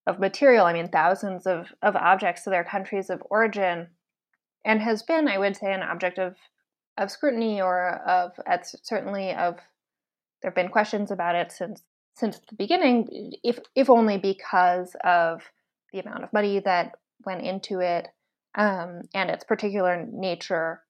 of 0.07 0.19
material, 0.19 0.67
I 0.67 0.73
mean, 0.73 0.89
thousands 0.89 1.47
of, 1.47 1.69
of 1.81 1.95
objects 1.95 2.43
to 2.43 2.51
their 2.51 2.65
countries 2.65 3.09
of 3.09 3.23
origin, 3.31 3.89
and 4.65 4.81
has 4.81 5.03
been, 5.03 5.29
I 5.29 5.39
would 5.39 5.57
say, 5.57 5.73
an 5.73 5.83
object 5.83 6.19
of, 6.19 6.35
of 6.99 7.11
scrutiny 7.11 7.61
or 7.61 7.89
of, 7.89 8.33
certainly 8.83 9.31
of, 9.31 9.57
there 10.41 10.51
have 10.51 10.57
been 10.57 10.71
questions 10.71 11.11
about 11.11 11.37
it 11.37 11.53
since 11.53 11.83
since 12.15 12.41
the 12.41 12.57
beginning, 12.57 13.33
if 13.43 13.59
if 13.75 13.89
only 13.89 14.19
because 14.19 14.95
of 15.03 15.43
the 15.93 16.01
amount 16.01 16.25
of 16.25 16.33
money 16.33 16.61
that 16.61 16.93
went 17.25 17.43
into 17.43 17.81
it 17.81 18.09
um, 18.55 19.03
and 19.15 19.31
its 19.31 19.45
particular 19.45 20.07
nature. 20.13 20.83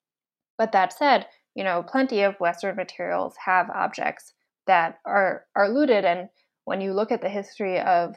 But 0.58 0.72
that 0.72 0.92
said, 0.92 1.26
you 1.54 1.64
know, 1.64 1.82
plenty 1.82 2.22
of 2.22 2.40
Western 2.40 2.76
materials 2.76 3.34
have 3.44 3.70
objects 3.70 4.32
that 4.66 4.98
are 5.04 5.44
are 5.54 5.68
looted, 5.68 6.04
and 6.04 6.28
when 6.64 6.80
you 6.80 6.92
look 6.92 7.12
at 7.12 7.22
the 7.22 7.28
history 7.28 7.80
of 7.80 8.16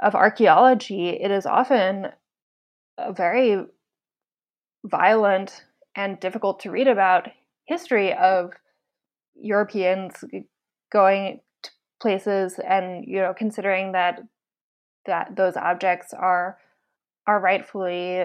of 0.00 0.14
archaeology, 0.14 1.10
it 1.10 1.30
is 1.30 1.46
often 1.46 2.08
a 2.98 3.12
very 3.12 3.64
violent 4.84 5.64
and 5.94 6.18
difficult 6.20 6.60
to 6.60 6.70
read 6.70 6.88
about 6.88 7.28
history 7.66 8.14
of 8.14 8.52
Europeans 9.34 10.24
going 10.90 11.40
to 11.62 11.70
places 12.00 12.58
and 12.58 13.04
you 13.06 13.18
know 13.18 13.34
considering 13.36 13.92
that 13.92 14.20
that 15.06 15.36
those 15.36 15.56
objects 15.56 16.12
are 16.14 16.58
are 17.26 17.40
rightfully 17.40 18.24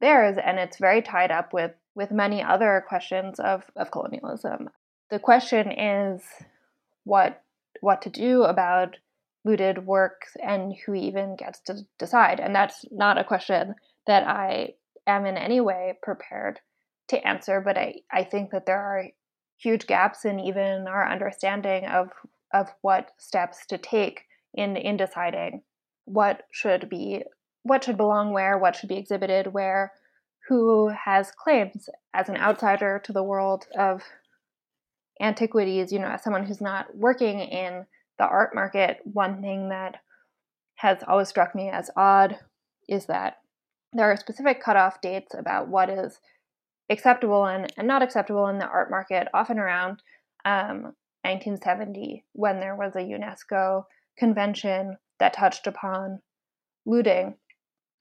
theirs 0.00 0.36
and 0.42 0.58
it's 0.58 0.78
very 0.78 1.02
tied 1.02 1.30
up 1.30 1.52
with 1.52 1.72
with 2.00 2.10
many 2.10 2.42
other 2.42 2.82
questions 2.88 3.38
of 3.38 3.62
of 3.76 3.90
colonialism. 3.90 4.70
The 5.10 5.18
question 5.18 5.70
is 5.70 6.22
what 7.04 7.42
what 7.82 8.00
to 8.02 8.10
do 8.10 8.42
about 8.44 8.96
looted 9.44 9.86
works 9.86 10.36
and 10.42 10.74
who 10.84 10.94
even 10.94 11.36
gets 11.36 11.60
to 11.60 11.74
decide. 11.98 12.40
And 12.40 12.54
that's 12.54 12.84
not 12.90 13.18
a 13.18 13.24
question 13.24 13.74
that 14.06 14.26
I 14.26 14.74
am 15.06 15.26
in 15.26 15.36
any 15.36 15.60
way 15.60 15.98
prepared 16.02 16.60
to 17.08 17.26
answer, 17.26 17.60
but 17.60 17.76
I, 17.76 17.96
I 18.10 18.24
think 18.24 18.50
that 18.50 18.66
there 18.66 18.80
are 18.80 19.04
huge 19.56 19.86
gaps 19.86 20.24
in 20.24 20.40
even 20.40 20.86
our 20.88 21.06
understanding 21.06 21.84
of 21.84 22.08
of 22.52 22.68
what 22.80 23.10
steps 23.18 23.66
to 23.66 23.78
take 23.78 24.22
in 24.54 24.76
in 24.76 24.96
deciding 24.96 25.62
what 26.06 26.44
should 26.50 26.88
be 26.88 27.22
what 27.62 27.84
should 27.84 27.98
belong 27.98 28.32
where, 28.32 28.56
what 28.56 28.74
should 28.74 28.88
be 28.88 28.96
exhibited 28.96 29.52
where, 29.52 29.92
who 30.50 30.88
has 30.88 31.30
claims 31.30 31.88
as 32.12 32.28
an 32.28 32.36
outsider 32.36 33.00
to 33.04 33.12
the 33.12 33.22
world 33.22 33.66
of 33.78 34.02
antiquities, 35.20 35.92
you 35.92 35.98
know, 36.00 36.08
as 36.08 36.24
someone 36.24 36.44
who's 36.44 36.60
not 36.60 36.96
working 36.96 37.38
in 37.38 37.86
the 38.18 38.26
art 38.26 38.52
market, 38.52 38.98
one 39.04 39.40
thing 39.40 39.68
that 39.68 39.98
has 40.74 41.04
always 41.06 41.28
struck 41.28 41.54
me 41.54 41.70
as 41.70 41.88
odd 41.96 42.36
is 42.88 43.06
that 43.06 43.36
there 43.92 44.10
are 44.10 44.16
specific 44.16 44.60
cutoff 44.60 45.00
dates 45.00 45.36
about 45.38 45.68
what 45.68 45.88
is 45.88 46.18
acceptable 46.90 47.46
and, 47.46 47.72
and 47.76 47.86
not 47.86 48.02
acceptable 48.02 48.48
in 48.48 48.58
the 48.58 48.66
art 48.66 48.90
market, 48.90 49.28
often 49.32 49.60
around 49.60 50.02
um, 50.44 50.96
1970 51.22 52.24
when 52.32 52.58
there 52.58 52.74
was 52.74 52.96
a 52.96 52.98
UNESCO 52.98 53.84
convention 54.18 54.96
that 55.20 55.32
touched 55.32 55.68
upon 55.68 56.18
looting. 56.84 57.36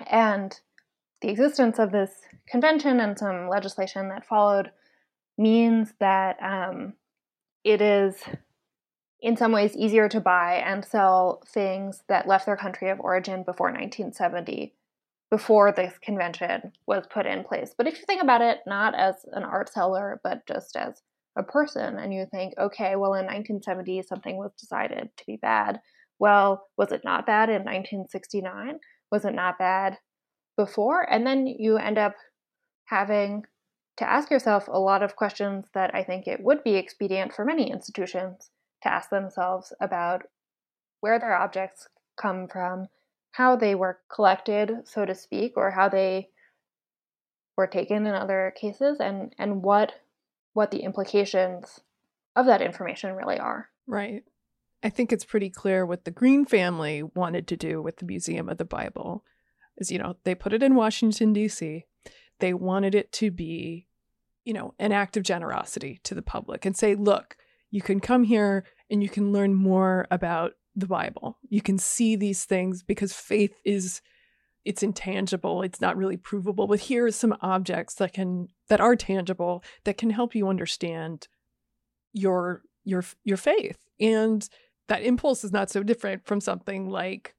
And 0.07 0.59
the 1.21 1.29
existence 1.29 1.79
of 1.79 1.91
this 1.91 2.11
convention 2.47 2.99
and 2.99 3.17
some 3.17 3.49
legislation 3.49 4.09
that 4.09 4.25
followed 4.25 4.71
means 5.37 5.93
that 5.99 6.37
um, 6.41 6.93
it 7.63 7.81
is 7.81 8.15
in 9.21 9.35
some 9.35 9.51
ways 9.51 9.75
easier 9.75 10.07
to 10.09 10.21
buy 10.21 10.55
and 10.65 10.85
sell 10.85 11.41
things 11.47 12.03
that 12.07 12.27
left 12.27 12.45
their 12.45 12.55
country 12.55 12.89
of 12.89 12.99
origin 12.99 13.43
before 13.43 13.67
1970 13.67 14.73
before 15.29 15.71
this 15.71 15.93
convention 16.01 16.71
was 16.87 17.05
put 17.11 17.25
in 17.25 17.43
place. 17.43 17.73
But 17.77 17.87
if 17.87 17.99
you 17.99 18.05
think 18.05 18.23
about 18.23 18.41
it 18.41 18.59
not 18.65 18.95
as 18.95 19.15
an 19.33 19.43
art 19.43 19.71
seller 19.71 20.19
but 20.23 20.47
just 20.47 20.75
as 20.75 21.01
a 21.37 21.43
person 21.43 21.97
and 21.97 22.13
you 22.13 22.25
think 22.31 22.53
okay 22.57 22.95
well 22.95 23.13
in 23.13 23.25
1970 23.25 24.01
something 24.03 24.37
was 24.37 24.51
decided 24.59 25.09
to 25.17 25.25
be 25.25 25.37
bad. 25.37 25.81
Well 26.17 26.65
was 26.77 26.91
it 26.91 27.01
not 27.03 27.25
bad 27.25 27.49
in 27.49 27.63
1969 27.63 28.79
was 29.11 29.25
it 29.25 29.33
not 29.33 29.59
bad 29.59 29.97
before 30.59 31.09
and 31.09 31.25
then 31.25 31.47
you 31.47 31.77
end 31.77 31.97
up 31.97 32.15
having 32.83 33.45
to 33.95 34.09
ask 34.09 34.29
yourself 34.29 34.67
a 34.67 34.77
lot 34.77 35.03
of 35.03 35.15
questions 35.15 35.65
that 35.73 35.95
I 35.95 36.03
think 36.03 36.27
it 36.27 36.41
would 36.41 36.65
be 36.65 36.75
expedient 36.75 37.33
for 37.33 37.45
many 37.45 37.71
institutions 37.71 38.49
to 38.83 38.91
ask 38.91 39.09
themselves 39.09 39.71
about 39.79 40.23
where 40.99 41.17
their 41.17 41.33
objects 41.33 41.87
come 42.19 42.49
from, 42.49 42.87
how 43.31 43.55
they 43.55 43.73
were 43.73 43.99
collected, 44.13 44.71
so 44.85 45.05
to 45.05 45.15
speak, 45.15 45.53
or 45.55 45.71
how 45.71 45.87
they 45.87 46.27
were 47.55 47.67
taken 47.67 48.05
in 48.05 48.13
other 48.13 48.53
cases, 48.59 48.99
and 48.99 49.33
and 49.37 49.63
what 49.63 49.93
what 50.53 50.71
the 50.71 50.83
implications 50.83 51.79
of 52.35 52.47
that 52.47 52.61
information 52.61 53.15
really 53.15 53.39
are. 53.39 53.69
Right. 53.87 54.23
I 54.83 54.89
think 54.89 55.11
it's 55.11 55.25
pretty 55.25 55.49
clear 55.49 55.85
what 55.85 56.05
the 56.05 56.11
Green 56.11 56.45
family 56.45 57.03
wanted 57.03 57.47
to 57.47 57.57
do 57.57 57.81
with 57.81 57.97
the 57.97 58.05
Museum 58.05 58.49
of 58.49 58.57
the 58.57 58.65
Bible. 58.65 59.23
Is 59.79 59.91
you 59.91 59.97
know 59.97 60.17
they 60.23 60.35
put 60.35 60.53
it 60.53 60.63
in 60.63 60.75
Washington 60.75 61.33
D.C. 61.33 61.85
They 62.39 62.53
wanted 62.53 62.95
it 62.95 63.11
to 63.13 63.31
be, 63.31 63.87
you 64.45 64.53
know, 64.53 64.73
an 64.79 64.91
act 64.91 65.17
of 65.17 65.23
generosity 65.23 65.99
to 66.03 66.15
the 66.15 66.21
public 66.21 66.65
and 66.65 66.75
say, 66.75 66.95
look, 66.95 67.35
you 67.71 67.81
can 67.81 67.99
come 67.99 68.23
here 68.23 68.65
and 68.89 69.03
you 69.03 69.09
can 69.09 69.31
learn 69.31 69.53
more 69.53 70.07
about 70.09 70.53
the 70.75 70.87
Bible. 70.87 71.37
You 71.49 71.61
can 71.61 71.77
see 71.77 72.15
these 72.15 72.45
things 72.45 72.83
because 72.83 73.13
faith 73.13 73.59
is 73.63 74.01
it's 74.65 74.83
intangible, 74.83 75.61
it's 75.61 75.81
not 75.81 75.97
really 75.97 76.17
provable, 76.17 76.67
but 76.67 76.81
here 76.81 77.05
are 77.05 77.11
some 77.11 77.35
objects 77.41 77.95
that 77.95 78.13
can 78.13 78.49
that 78.67 78.81
are 78.81 78.95
tangible 78.95 79.63
that 79.85 79.97
can 79.97 80.09
help 80.09 80.35
you 80.35 80.47
understand 80.47 81.27
your 82.13 82.63
your 82.83 83.03
your 83.23 83.37
faith. 83.37 83.77
And 83.99 84.47
that 84.87 85.03
impulse 85.03 85.43
is 85.43 85.51
not 85.51 85.69
so 85.69 85.83
different 85.83 86.25
from 86.25 86.41
something 86.41 86.89
like 86.89 87.35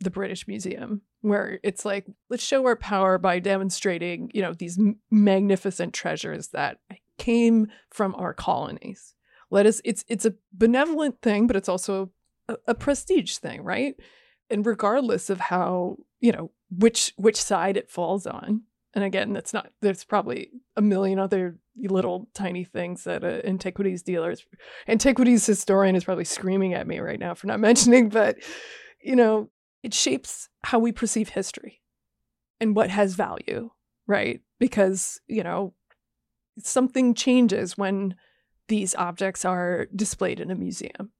the 0.00 0.10
British 0.10 0.46
Museum 0.46 1.02
where 1.20 1.58
it's 1.62 1.84
like 1.84 2.06
let's 2.30 2.44
show 2.44 2.64
our 2.66 2.76
power 2.76 3.18
by 3.18 3.38
demonstrating, 3.38 4.30
you 4.34 4.42
know, 4.42 4.52
these 4.52 4.78
magnificent 5.10 5.92
treasures 5.92 6.48
that 6.48 6.78
came 7.18 7.68
from 7.90 8.14
our 8.14 8.32
colonies. 8.34 9.14
Let 9.50 9.66
us 9.66 9.80
it's 9.84 10.04
it's 10.08 10.26
a 10.26 10.34
benevolent 10.52 11.20
thing 11.22 11.46
but 11.46 11.56
it's 11.56 11.68
also 11.68 12.10
a, 12.48 12.56
a 12.68 12.74
prestige 12.74 13.36
thing 13.36 13.62
right? 13.62 13.94
And 14.50 14.64
regardless 14.64 15.30
of 15.30 15.40
how 15.40 15.98
you 16.20 16.32
know 16.32 16.50
which 16.70 17.12
which 17.16 17.40
side 17.40 17.76
it 17.76 17.90
falls 17.90 18.26
on 18.26 18.62
and 18.94 19.04
again 19.04 19.32
that's 19.32 19.52
not 19.52 19.70
there's 19.80 20.04
probably 20.04 20.50
a 20.76 20.82
million 20.82 21.18
other 21.18 21.56
little 21.76 22.28
tiny 22.34 22.64
things 22.64 23.04
that 23.04 23.24
an 23.24 23.44
antiquities 23.46 24.02
dealers 24.02 24.44
antiquities 24.88 25.46
historian 25.46 25.94
is 25.94 26.04
probably 26.04 26.24
screaming 26.24 26.74
at 26.74 26.86
me 26.86 26.98
right 26.98 27.20
now 27.20 27.34
for 27.34 27.46
not 27.46 27.60
mentioning 27.68 28.08
but 28.08 28.36
you 29.00 29.16
know 29.16 29.48
it 29.82 29.94
shapes 29.94 30.48
how 30.64 30.78
we 30.78 30.92
perceive 30.92 31.30
history 31.30 31.80
and 32.60 32.74
what 32.74 32.90
has 32.90 33.14
value 33.14 33.70
right 34.06 34.40
because 34.58 35.20
you 35.28 35.42
know 35.42 35.74
something 36.62 37.14
changes 37.14 37.76
when 37.76 38.14
these 38.68 38.94
objects 38.94 39.44
are 39.44 39.86
displayed 39.94 40.40
in 40.40 40.50
a 40.50 40.54
museum. 40.54 41.12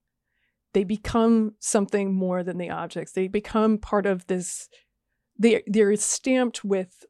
They 0.73 0.83
become 0.83 1.55
something 1.59 2.13
more 2.13 2.43
than 2.43 2.57
the 2.57 2.69
objects. 2.69 3.11
They 3.11 3.27
become 3.27 3.79
part 3.79 4.05
of 4.05 4.27
this. 4.27 4.69
They 5.37 5.63
they're 5.65 5.95
stamped 5.95 6.63
with 6.63 7.05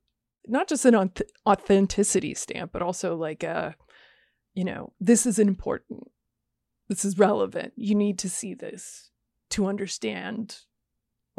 not 0.47 0.69
just 0.69 0.85
an 0.85 1.11
authenticity 1.45 2.33
stamp, 2.33 2.71
but 2.71 2.81
also 2.81 3.15
like 3.15 3.43
a, 3.43 3.75
you 4.53 4.63
know, 4.63 4.93
this 4.99 5.25
is 5.25 5.37
important. 5.37 6.09
This 6.87 7.03
is 7.03 7.19
relevant. 7.19 7.73
You 7.75 7.95
need 7.95 8.17
to 8.19 8.29
see 8.29 8.53
this 8.53 9.11
to 9.51 9.67
understand 9.67 10.59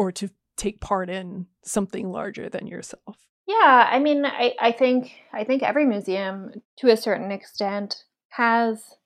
or 0.00 0.10
to 0.10 0.30
take 0.56 0.80
part 0.80 1.10
in 1.10 1.46
something 1.62 2.10
larger 2.10 2.48
than 2.48 2.66
yourself. 2.66 3.18
Yeah, 3.46 3.86
I 3.90 3.98
mean, 3.98 4.24
I, 4.24 4.54
I 4.58 4.72
think 4.72 5.12
I 5.30 5.44
think 5.44 5.62
every 5.62 5.84
museum, 5.84 6.52
to 6.78 6.88
a 6.88 6.96
certain 6.96 7.30
extent, 7.30 8.04
has 8.30 8.96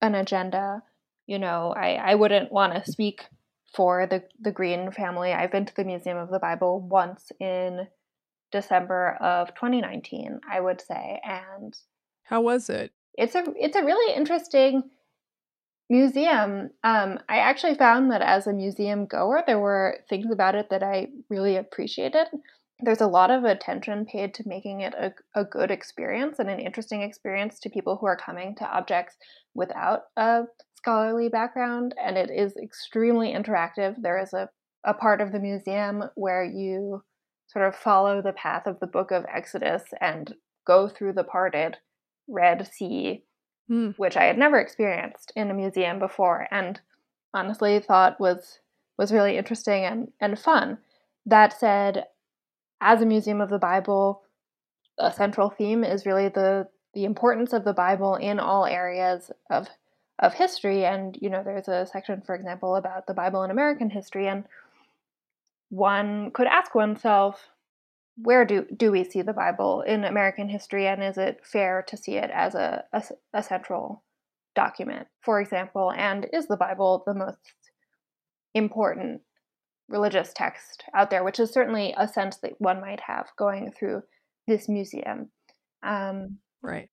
an 0.00 0.14
agenda. 0.14 0.82
You 1.26 1.38
know, 1.38 1.74
I, 1.76 1.96
I 1.96 2.14
wouldn't 2.14 2.50
want 2.50 2.72
to 2.72 2.90
speak 2.90 3.26
for 3.74 4.06
the, 4.06 4.22
the 4.40 4.52
Green 4.52 4.90
family. 4.90 5.34
I've 5.34 5.52
been 5.52 5.66
to 5.66 5.76
the 5.76 5.84
Museum 5.84 6.16
of 6.16 6.30
the 6.30 6.38
Bible 6.38 6.80
once 6.80 7.30
in 7.38 7.86
December 8.52 9.18
of 9.20 9.54
2019, 9.54 10.40
I 10.50 10.60
would 10.60 10.80
say. 10.80 11.20
And 11.24 11.76
how 12.22 12.40
was 12.40 12.70
it? 12.70 12.90
It's 13.18 13.34
a 13.34 13.44
it's 13.54 13.76
a 13.76 13.84
really 13.84 14.16
interesting 14.16 14.84
museum. 15.92 16.70
Um, 16.82 17.18
I 17.28 17.38
actually 17.38 17.74
found 17.74 18.10
that 18.10 18.22
as 18.22 18.46
a 18.46 18.52
museum 18.52 19.06
goer, 19.06 19.42
there 19.46 19.60
were 19.60 19.98
things 20.08 20.30
about 20.32 20.54
it 20.54 20.70
that 20.70 20.82
I 20.82 21.08
really 21.28 21.56
appreciated 21.56 22.26
there's 22.82 23.00
a 23.00 23.06
lot 23.06 23.30
of 23.30 23.44
attention 23.44 24.04
paid 24.04 24.34
to 24.34 24.42
making 24.46 24.80
it 24.80 24.92
a, 24.94 25.12
a 25.40 25.44
good 25.44 25.70
experience 25.70 26.38
and 26.38 26.50
an 26.50 26.58
interesting 26.58 27.02
experience 27.02 27.60
to 27.60 27.70
people 27.70 27.96
who 27.96 28.06
are 28.06 28.16
coming 28.16 28.54
to 28.56 28.66
objects 28.66 29.16
without 29.54 30.02
a 30.16 30.42
scholarly 30.76 31.28
background. 31.28 31.94
And 32.02 32.18
it 32.18 32.30
is 32.30 32.56
extremely 32.56 33.32
interactive. 33.32 33.94
There 34.02 34.20
is 34.20 34.32
a, 34.32 34.48
a 34.84 34.94
part 34.94 35.20
of 35.20 35.30
the 35.30 35.38
museum 35.38 36.04
where 36.16 36.44
you 36.44 37.04
sort 37.46 37.68
of 37.68 37.76
follow 37.76 38.20
the 38.20 38.32
path 38.32 38.66
of 38.66 38.80
the 38.80 38.86
book 38.86 39.12
of 39.12 39.24
Exodus 39.32 39.84
and 40.00 40.34
go 40.66 40.88
through 40.88 41.12
the 41.12 41.24
parted 41.24 41.76
Red 42.28 42.68
Sea, 42.72 43.24
mm. 43.70 43.94
which 43.96 44.16
I 44.16 44.24
had 44.24 44.38
never 44.38 44.58
experienced 44.58 45.32
in 45.36 45.50
a 45.50 45.54
museum 45.54 45.98
before 45.98 46.46
and 46.50 46.80
honestly 47.34 47.78
thought 47.80 48.20
was 48.20 48.58
was 48.98 49.12
really 49.12 49.36
interesting 49.36 49.84
and, 49.84 50.12
and 50.20 50.38
fun. 50.38 50.78
That 51.26 51.58
said, 51.58 52.04
as 52.80 53.00
a 53.00 53.06
museum 53.06 53.40
of 53.40 53.48
the 53.48 53.58
Bible, 53.58 54.22
a 54.98 55.12
central 55.12 55.50
theme 55.50 55.84
is 55.84 56.06
really 56.06 56.28
the 56.28 56.68
the 56.94 57.04
importance 57.04 57.52
of 57.52 57.64
the 57.64 57.72
Bible 57.72 58.16
in 58.16 58.38
all 58.38 58.66
areas 58.66 59.30
of 59.50 59.68
of 60.18 60.34
history. 60.34 60.84
And 60.84 61.16
you 61.20 61.30
know, 61.30 61.42
there's 61.42 61.68
a 61.68 61.86
section, 61.86 62.22
for 62.22 62.34
example, 62.34 62.76
about 62.76 63.06
the 63.06 63.14
Bible 63.14 63.42
in 63.44 63.50
American 63.50 63.90
history, 63.90 64.28
and 64.28 64.44
one 65.70 66.30
could 66.32 66.46
ask 66.46 66.74
oneself, 66.74 67.48
where 68.16 68.44
do 68.44 68.66
do 68.76 68.90
we 68.92 69.04
see 69.04 69.22
the 69.22 69.32
Bible 69.32 69.82
in 69.82 70.04
American 70.04 70.48
history, 70.48 70.86
and 70.86 71.02
is 71.02 71.18
it 71.18 71.40
fair 71.44 71.84
to 71.88 71.96
see 71.96 72.16
it 72.16 72.30
as 72.30 72.54
a, 72.54 72.84
a, 72.92 73.02
a 73.32 73.42
central 73.42 74.04
document, 74.54 75.08
for 75.22 75.40
example? 75.40 75.92
And 75.92 76.26
is 76.32 76.46
the 76.46 76.56
Bible 76.56 77.02
the 77.06 77.14
most 77.14 77.38
important 78.54 79.22
religious 79.88 80.32
text 80.34 80.84
out 80.94 81.10
there, 81.10 81.24
which 81.24 81.40
is 81.40 81.50
certainly 81.50 81.94
a 81.96 82.08
sense 82.08 82.36
that 82.38 82.60
one 82.60 82.80
might 82.80 83.00
have 83.00 83.28
going 83.36 83.72
through 83.72 84.02
this 84.46 84.68
museum. 84.68 85.30
Um, 85.82 86.38
right. 86.62 86.88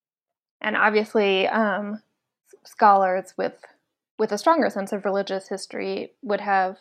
And 0.61 0.75
obviously, 0.75 1.47
um, 1.47 2.01
scholars 2.65 3.33
with 3.37 3.53
with 4.17 4.31
a 4.31 4.37
stronger 4.37 4.69
sense 4.69 4.91
of 4.91 5.05
religious 5.05 5.47
history 5.47 6.11
would 6.21 6.41
have 6.41 6.77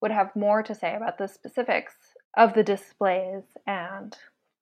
would 0.00 0.10
have 0.10 0.34
more 0.34 0.62
to 0.62 0.74
say 0.74 0.94
about 0.94 1.18
the 1.18 1.28
specifics 1.28 1.94
of 2.36 2.54
the 2.54 2.62
displays 2.62 3.44
and 3.66 4.16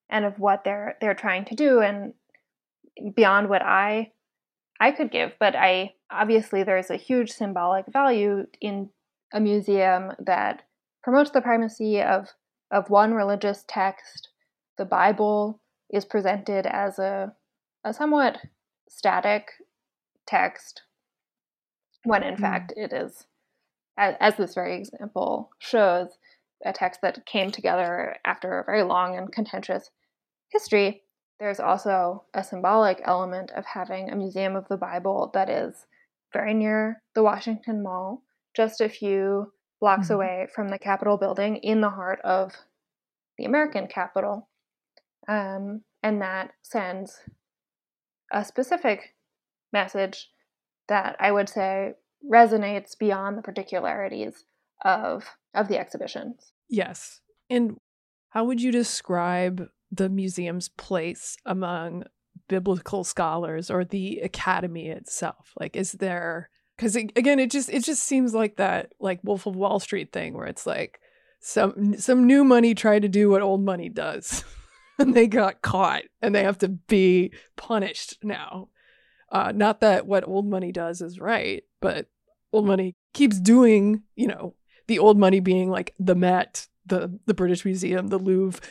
and 0.09 0.25
of 0.25 0.39
what 0.39 0.63
they're 0.63 0.97
they're 1.01 1.13
trying 1.13 1.45
to 1.45 1.55
do 1.55 1.79
and 1.79 2.13
beyond 3.15 3.49
what 3.49 3.61
I 3.61 4.11
I 4.79 4.91
could 4.91 5.11
give. 5.11 5.33
But 5.39 5.55
I 5.55 5.93
obviously 6.11 6.63
there's 6.63 6.89
a 6.89 6.97
huge 6.97 7.31
symbolic 7.31 7.85
value 7.87 8.47
in 8.61 8.89
a 9.33 9.39
museum 9.39 10.13
that 10.19 10.63
promotes 11.03 11.31
the 11.31 11.41
primacy 11.41 12.01
of, 12.01 12.29
of 12.71 12.89
one 12.89 13.13
religious 13.13 13.63
text. 13.67 14.29
The 14.77 14.85
Bible 14.85 15.61
is 15.89 16.05
presented 16.05 16.65
as 16.65 16.99
a, 16.99 17.33
a 17.83 17.93
somewhat 17.93 18.39
static 18.89 19.49
text, 20.25 20.81
when 22.03 22.23
in 22.23 22.35
mm. 22.35 22.39
fact 22.39 22.73
it 22.75 22.91
is, 22.91 23.27
as, 23.97 24.15
as 24.19 24.35
this 24.37 24.55
very 24.55 24.77
example 24.77 25.51
shows, 25.59 26.09
a 26.65 26.73
text 26.73 27.01
that 27.01 27.25
came 27.25 27.51
together 27.51 28.17
after 28.25 28.59
a 28.59 28.65
very 28.65 28.83
long 28.83 29.15
and 29.15 29.31
contentious 29.31 29.89
history. 30.51 31.03
there's 31.39 31.59
also 31.59 32.23
a 32.33 32.43
symbolic 32.43 33.01
element 33.03 33.51
of 33.51 33.65
having 33.65 34.09
a 34.09 34.15
museum 34.15 34.55
of 34.55 34.67
the 34.69 34.77
Bible 34.77 35.31
that 35.33 35.49
is 35.49 35.85
very 36.31 36.53
near 36.53 37.01
the 37.13 37.23
Washington 37.23 37.83
Mall, 37.83 38.23
just 38.55 38.79
a 38.79 38.89
few 38.89 39.51
blocks 39.81 40.05
mm-hmm. 40.05 40.13
away 40.15 40.47
from 40.53 40.69
the 40.69 40.79
Capitol 40.79 41.17
building 41.17 41.57
in 41.57 41.81
the 41.81 41.89
heart 41.89 42.19
of 42.23 42.53
the 43.37 43.45
American 43.45 43.87
capital. 43.87 44.47
Um, 45.27 45.81
and 46.01 46.21
that 46.21 46.51
sends 46.61 47.19
a 48.31 48.45
specific 48.45 49.15
message 49.73 50.29
that 50.87 51.15
I 51.19 51.31
would 51.31 51.49
say 51.49 51.93
resonates 52.31 52.97
beyond 52.97 53.37
the 53.37 53.41
particularities 53.41 54.45
of 54.83 55.25
of 55.53 55.67
the 55.67 55.79
exhibitions. 55.79 56.51
Yes. 56.69 57.21
And 57.49 57.77
how 58.29 58.43
would 58.45 58.61
you 58.61 58.71
describe 58.71 59.67
the 59.91 60.09
museum's 60.09 60.69
place 60.69 61.37
among 61.45 62.03
biblical 62.47 63.03
scholars 63.03 63.69
or 63.69 63.85
the 63.85 64.19
academy 64.19 64.89
itself? 64.89 65.53
Like 65.59 65.75
is 65.75 65.93
there 65.93 66.49
cuz 66.77 66.95
again 66.95 67.39
it 67.39 67.51
just 67.51 67.69
it 67.69 67.83
just 67.83 68.03
seems 68.03 68.33
like 68.33 68.57
that 68.57 68.91
like 68.99 69.19
Wolf 69.23 69.45
of 69.45 69.55
Wall 69.55 69.79
Street 69.79 70.11
thing 70.11 70.33
where 70.33 70.47
it's 70.47 70.65
like 70.65 70.99
some 71.39 71.95
some 71.97 72.25
new 72.25 72.43
money 72.43 72.73
tried 72.73 73.03
to 73.03 73.07
do 73.07 73.29
what 73.29 73.41
old 73.41 73.63
money 73.63 73.87
does 73.87 74.43
and 74.99 75.13
they 75.13 75.27
got 75.27 75.61
caught 75.61 76.03
and 76.21 76.33
they 76.33 76.43
have 76.43 76.57
to 76.59 76.69
be 76.69 77.31
punished 77.55 78.17
now. 78.23 78.69
Uh, 79.31 79.51
not 79.53 79.81
that 79.81 80.05
what 80.05 80.27
old 80.27 80.47
money 80.47 80.71
does 80.71 81.01
is 81.01 81.19
right, 81.19 81.63
but 81.81 82.07
old 82.53 82.65
money 82.65 82.95
keeps 83.13 83.39
doing, 83.39 84.03
you 84.15 84.27
know, 84.27 84.55
the 84.87 84.99
old 84.99 85.17
money 85.17 85.39
being 85.39 85.69
like 85.69 85.93
the 85.99 86.15
Met, 86.15 86.67
the 86.85 87.19
the 87.25 87.33
British 87.33 87.65
Museum, 87.65 88.07
the 88.07 88.19
Louvre, 88.19 88.61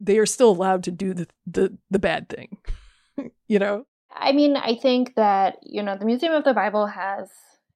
they 0.00 0.18
are 0.18 0.26
still 0.26 0.50
allowed 0.50 0.82
to 0.84 0.90
do 0.90 1.14
the 1.14 1.26
the, 1.46 1.76
the 1.90 1.98
bad 1.98 2.28
thing. 2.28 2.58
you 3.46 3.58
know? 3.58 3.86
I 4.16 4.32
mean, 4.32 4.56
I 4.56 4.76
think 4.76 5.14
that, 5.16 5.58
you 5.62 5.82
know, 5.82 5.96
the 5.96 6.04
Museum 6.04 6.32
of 6.32 6.44
the 6.44 6.54
Bible 6.54 6.86
has 6.86 7.30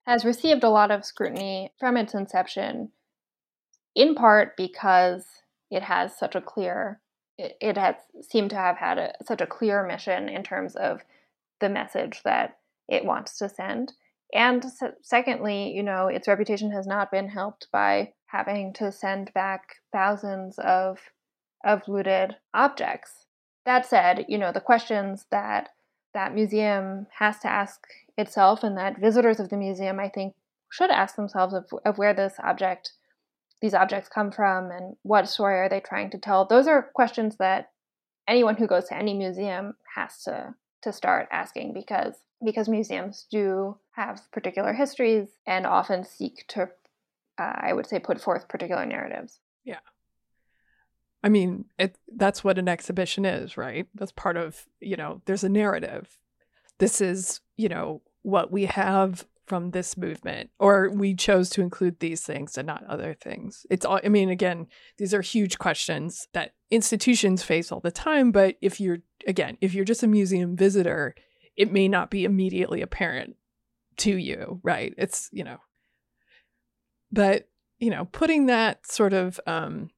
has 0.05 0.25
received 0.25 0.63
a 0.63 0.69
lot 0.69 0.91
of 0.91 1.05
scrutiny 1.05 1.71
from 1.79 1.97
its 1.97 2.13
inception, 2.13 2.91
in 3.95 4.15
part 4.15 4.57
because 4.57 5.25
it 5.69 5.83
has 5.83 6.17
such 6.17 6.35
a 6.35 6.41
clear 6.41 7.01
it, 7.39 7.57
it 7.61 7.77
has 7.77 7.95
seemed 8.21 8.51
to 8.51 8.55
have 8.57 8.77
had 8.77 8.97
a, 8.97 9.13
such 9.25 9.41
a 9.41 9.47
clear 9.47 9.85
mission 9.87 10.29
in 10.29 10.43
terms 10.43 10.75
of 10.75 11.01
the 11.59 11.69
message 11.69 12.21
that 12.23 12.57
it 12.87 13.05
wants 13.05 13.37
to 13.37 13.49
send. 13.49 13.93
And 14.33 14.63
secondly, 15.01 15.71
you 15.71 15.81
know, 15.81 16.07
its 16.07 16.27
reputation 16.27 16.71
has 16.71 16.85
not 16.85 17.11
been 17.11 17.29
helped 17.29 17.67
by 17.71 18.13
having 18.27 18.73
to 18.73 18.91
send 18.91 19.33
back 19.33 19.75
thousands 19.91 20.59
of 20.59 20.99
of 21.65 21.87
looted 21.87 22.37
objects. 22.53 23.25
That 23.65 23.85
said, 23.85 24.25
you 24.29 24.37
know, 24.37 24.51
the 24.51 24.61
questions 24.61 25.25
that 25.31 25.69
that 26.13 26.33
museum 26.33 27.07
has 27.17 27.39
to 27.39 27.47
ask 27.47 27.81
itself 28.17 28.63
and 28.63 28.77
that 28.77 28.99
visitors 28.99 29.39
of 29.39 29.49
the 29.49 29.57
museum 29.57 29.99
I 29.99 30.09
think 30.09 30.35
should 30.71 30.91
ask 30.91 31.15
themselves 31.15 31.53
of, 31.53 31.65
of 31.85 31.97
where 31.97 32.13
this 32.13 32.35
object 32.43 32.93
these 33.61 33.73
objects 33.73 34.07
come 34.07 34.31
from 34.31 34.71
and 34.71 34.95
what 35.03 35.27
story 35.27 35.59
are 35.59 35.67
they 35.67 35.81
trying 35.81 36.09
to 36.11 36.17
tell. 36.17 36.45
Those 36.45 36.65
are 36.67 36.91
questions 36.93 37.35
that 37.37 37.71
anyone 38.25 38.55
who 38.55 38.67
goes 38.67 38.85
to 38.85 38.95
any 38.95 39.13
museum 39.13 39.73
has 39.95 40.23
to 40.23 40.55
to 40.81 40.93
start 40.93 41.27
asking 41.29 41.73
because 41.73 42.13
because 42.43 42.69
museums 42.69 43.25
do 43.29 43.77
have 43.91 44.21
particular 44.31 44.73
histories 44.73 45.27
and 45.45 45.65
often 45.65 46.03
seek 46.03 46.45
to, 46.49 46.63
uh, 47.37 47.53
I 47.55 47.73
would 47.73 47.87
say, 47.87 47.99
put 47.99 48.21
forth 48.21 48.47
particular 48.47 48.85
narratives. 48.85 49.39
Yeah. 49.63 49.79
I 51.21 51.29
mean, 51.29 51.65
it, 51.77 51.97
that's 52.15 52.43
what 52.43 52.57
an 52.57 52.69
exhibition 52.69 53.25
is, 53.25 53.57
right? 53.57 53.87
That's 53.93 54.13
part 54.13 54.37
of, 54.37 54.65
you 54.79 54.95
know, 54.95 55.21
there's 55.25 55.43
a 55.43 55.49
narrative. 55.49 56.17
This 56.77 57.01
is, 57.01 57.41
you 57.57 57.67
know, 57.67 58.01
what 58.21 58.51
we 58.51 58.65
have 58.65 59.27
from 59.45 59.71
this 59.71 59.97
movement, 59.97 60.51
or 60.59 60.91
we 60.91 61.15
chose 61.15 61.49
to 61.49 61.61
include 61.61 61.99
these 61.99 62.21
things 62.21 62.57
and 62.57 62.67
not 62.67 62.85
other 62.85 63.15
things. 63.15 63.65
It's 63.69 63.85
all, 63.85 63.99
I 64.03 64.07
mean, 64.07 64.29
again, 64.29 64.67
these 64.97 65.13
are 65.13 65.21
huge 65.21 65.57
questions 65.57 66.27
that 66.33 66.53
institutions 66.69 67.43
face 67.43 67.71
all 67.71 67.79
the 67.79 67.91
time. 67.91 68.31
But 68.31 68.55
if 68.61 68.79
you're, 68.79 68.99
again, 69.27 69.57
if 69.59 69.73
you're 69.73 69.85
just 69.85 70.03
a 70.03 70.07
museum 70.07 70.55
visitor, 70.55 71.15
it 71.59 71.73
may 71.73 71.89
not 71.89 72.09
be 72.09 72.23
immediately 72.23 72.81
apparent 72.81 73.35
to 73.97 74.15
you, 74.15 74.61
right? 74.63 74.93
It's, 74.97 75.29
you 75.33 75.43
know, 75.43 75.57
but, 77.11 77.49
you 77.79 77.89
know, 77.89 78.05
putting 78.05 78.45
that 78.45 78.87
sort 78.87 79.11
of, 79.11 79.41
um, 79.45 79.89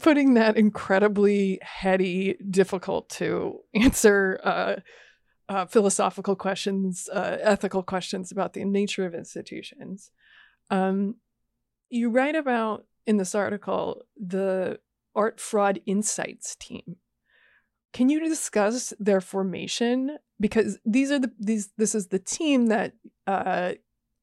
putting 0.00 0.32
that 0.34 0.56
incredibly 0.56 1.58
heady, 1.60 2.38
difficult 2.48 3.10
to 3.10 3.58
answer, 3.74 4.40
uh, 4.42 4.76
uh, 5.50 5.66
philosophical 5.66 6.34
questions, 6.34 7.10
uh, 7.12 7.36
ethical 7.42 7.82
questions 7.82 8.32
about 8.32 8.54
the 8.54 8.64
nature 8.64 9.04
of 9.04 9.14
institutions. 9.14 10.10
Um, 10.70 11.16
you 11.90 12.08
write 12.08 12.36
about 12.36 12.86
in 13.06 13.18
this 13.18 13.34
article 13.34 14.02
the 14.16 14.78
Art 15.14 15.38
Fraud 15.40 15.82
Insights 15.84 16.56
team. 16.56 16.96
Can 17.92 18.08
you 18.08 18.20
discuss 18.20 18.92
their 18.98 19.20
formation? 19.20 20.18
Because 20.40 20.78
these 20.84 21.10
are 21.10 21.18
the 21.18 21.30
these 21.38 21.70
this 21.76 21.94
is 21.94 22.08
the 22.08 22.18
team 22.18 22.66
that 22.66 22.94
uh, 23.26 23.72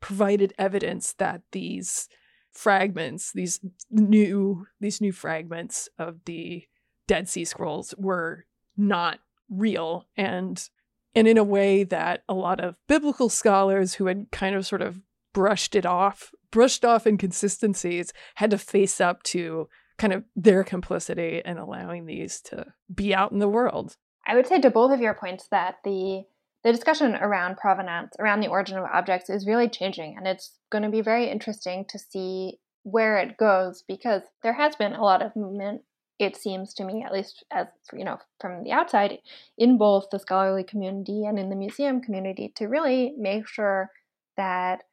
provided 0.01 0.53
evidence 0.57 1.13
that 1.13 1.41
these 1.51 2.09
fragments, 2.51 3.31
these 3.31 3.59
new 3.91 4.67
these 4.79 5.01
new 5.01 5.11
fragments 5.11 5.87
of 5.97 6.25
the 6.25 6.63
Dead 7.07 7.29
Sea 7.29 7.45
Scrolls 7.45 7.93
were 7.97 8.45
not 8.75 9.19
real 9.49 10.05
and 10.15 10.69
and 11.15 11.27
in 11.27 11.37
a 11.37 11.43
way 11.43 11.83
that 11.83 12.23
a 12.29 12.33
lot 12.33 12.59
of 12.59 12.75
biblical 12.87 13.29
scholars 13.29 13.95
who 13.95 14.05
had 14.05 14.27
kind 14.31 14.55
of 14.55 14.65
sort 14.65 14.81
of 14.81 15.01
brushed 15.33 15.75
it 15.75 15.85
off, 15.85 16.31
brushed 16.51 16.85
off 16.85 17.07
inconsistencies, 17.07 18.13
had 18.35 18.51
to 18.51 18.57
face 18.57 19.01
up 19.01 19.23
to 19.23 19.67
kind 19.99 20.13
of 20.13 20.23
their 20.35 20.63
complicity 20.63 21.41
in 21.45 21.57
allowing 21.57 22.05
these 22.05 22.41
to 22.41 22.65
be 22.93 23.13
out 23.13 23.31
in 23.31 23.39
the 23.39 23.47
world. 23.47 23.97
I 24.25 24.35
would 24.35 24.47
say 24.47 24.59
to 24.61 24.69
both 24.69 24.91
of 24.91 25.01
your 25.01 25.13
points 25.13 25.47
that 25.51 25.75
the 25.83 26.23
the 26.61 26.73
discussion 26.73 27.15
around 27.15 27.55
provenance, 27.55 28.15
around 28.19 28.41
the 28.41 28.49
origin 28.49 28.77
of 28.77 28.83
objects, 28.83 29.29
is 29.29 29.47
really 29.47 29.69
changing, 29.69 30.15
and 30.17 30.27
it's 30.27 30.57
going 30.69 30.83
to 30.83 30.89
be 30.89 31.01
very 31.01 31.29
interesting 31.29 31.85
to 31.89 31.97
see 31.97 32.59
where 32.83 33.17
it 33.17 33.37
goes 33.37 33.83
because 33.87 34.23
there 34.43 34.53
has 34.53 34.75
been 34.75 34.93
a 34.93 35.03
lot 35.03 35.21
of 35.21 35.35
movement 35.35 35.83
it 36.19 36.35
seems 36.35 36.73
to 36.73 36.83
me, 36.83 37.01
at 37.05 37.13
least 37.13 37.45
as 37.49 37.67
you 37.93 38.03
know 38.03 38.17
from 38.41 38.63
the 38.63 38.73
outside, 38.73 39.19
in 39.57 39.77
both 39.77 40.09
the 40.11 40.19
scholarly 40.19 40.65
community 40.65 41.25
and 41.25 41.39
in 41.39 41.49
the 41.49 41.55
museum 41.55 42.01
community, 42.01 42.51
to 42.57 42.65
really 42.65 43.13
make 43.17 43.47
sure 43.47 43.89
that 44.35 44.83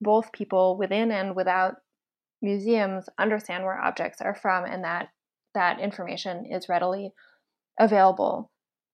both 0.00 0.32
people 0.32 0.76
within 0.78 1.10
and 1.10 1.36
without 1.36 1.76
museums 2.44 3.08
understand 3.18 3.64
where 3.64 3.80
objects 3.80 4.20
are 4.20 4.34
from 4.34 4.64
and 4.64 4.84
that 4.84 5.08
that 5.54 5.80
information 5.80 6.46
is 6.46 6.68
readily 6.68 7.12
available. 7.80 8.50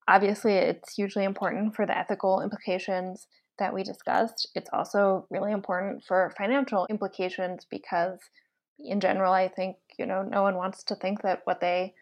Obviously, 0.07 0.53
it's 0.53 0.95
hugely 0.95 1.25
important 1.25 1.75
for 1.75 1.85
the 1.85 1.97
ethical 1.97 2.41
implications 2.41 3.27
that 3.59 3.73
we 3.73 3.83
discussed. 3.83 4.49
It's 4.55 4.69
also 4.71 5.27
really 5.29 5.51
important 5.51 6.03
for 6.03 6.33
financial 6.37 6.87
implications 6.89 7.67
because 7.69 8.19
in 8.79 8.99
general, 8.99 9.33
I 9.33 9.47
think, 9.47 9.77
you 9.99 10.05
know, 10.05 10.23
no 10.23 10.41
one 10.41 10.55
wants 10.55 10.83
to 10.85 10.95
think 10.95 11.21
that 11.21 11.41
what 11.43 11.61
they 11.61 11.93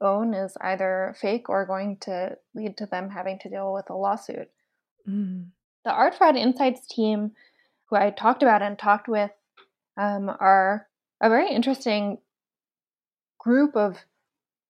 own 0.00 0.34
is 0.34 0.56
either 0.60 1.16
fake 1.20 1.48
or 1.48 1.66
going 1.66 1.96
to 2.02 2.36
lead 2.54 2.76
to 2.76 2.86
them 2.86 3.10
having 3.10 3.38
to 3.40 3.48
deal 3.48 3.72
with 3.72 3.90
a 3.90 3.94
lawsuit. 3.94 4.48
Mm. 5.08 5.46
The 5.84 5.90
Art 5.90 6.14
Fraud 6.14 6.36
Insights 6.36 6.86
team, 6.86 7.32
who 7.86 7.96
I 7.96 8.10
talked 8.10 8.42
about 8.42 8.62
and 8.62 8.78
talked 8.78 9.08
with, 9.08 9.30
um, 9.96 10.28
are 10.28 10.87
a 11.20 11.28
very 11.28 11.50
interesting 11.50 12.18
group 13.38 13.76
of 13.76 13.98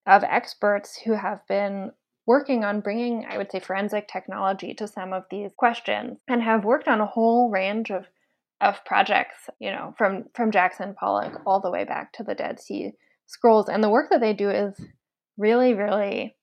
of 0.07 0.25
experts 0.25 0.99
who 1.05 1.13
have 1.13 1.47
been 1.49 1.93
working 2.27 2.65
on 2.65 2.81
bringing, 2.81 3.27
I 3.29 3.37
would 3.37 3.51
say, 3.51 3.61
forensic 3.61 4.09
technology 4.09 4.75
to 4.75 4.87
some 4.87 5.13
of 5.13 5.25
these 5.31 5.51
questions 5.57 6.19
and 6.29 6.43
have 6.43 6.65
worked 6.65 6.89
on 6.89 7.01
a 7.01 7.07
whole 7.07 7.51
range 7.51 7.91
of 7.91 8.07
of 8.61 8.85
projects, 8.85 9.49
you 9.61 9.71
know, 9.71 9.95
from 9.97 10.25
from 10.35 10.51
Jackson 10.51 10.95
Pollock 10.99 11.41
all 11.47 11.61
the 11.61 11.71
way 11.71 11.85
back 11.85 12.13
to 12.15 12.25
the 12.25 12.35
Dead 12.35 12.61
Sea 12.61 12.93
Scrolls, 13.27 13.69
and 13.69 13.83
the 13.83 13.91
work 13.91 14.11
that 14.11 14.21
they 14.21 14.33
do 14.33 14.51
is 14.51 14.75
really, 15.37 15.75
really 15.75 16.35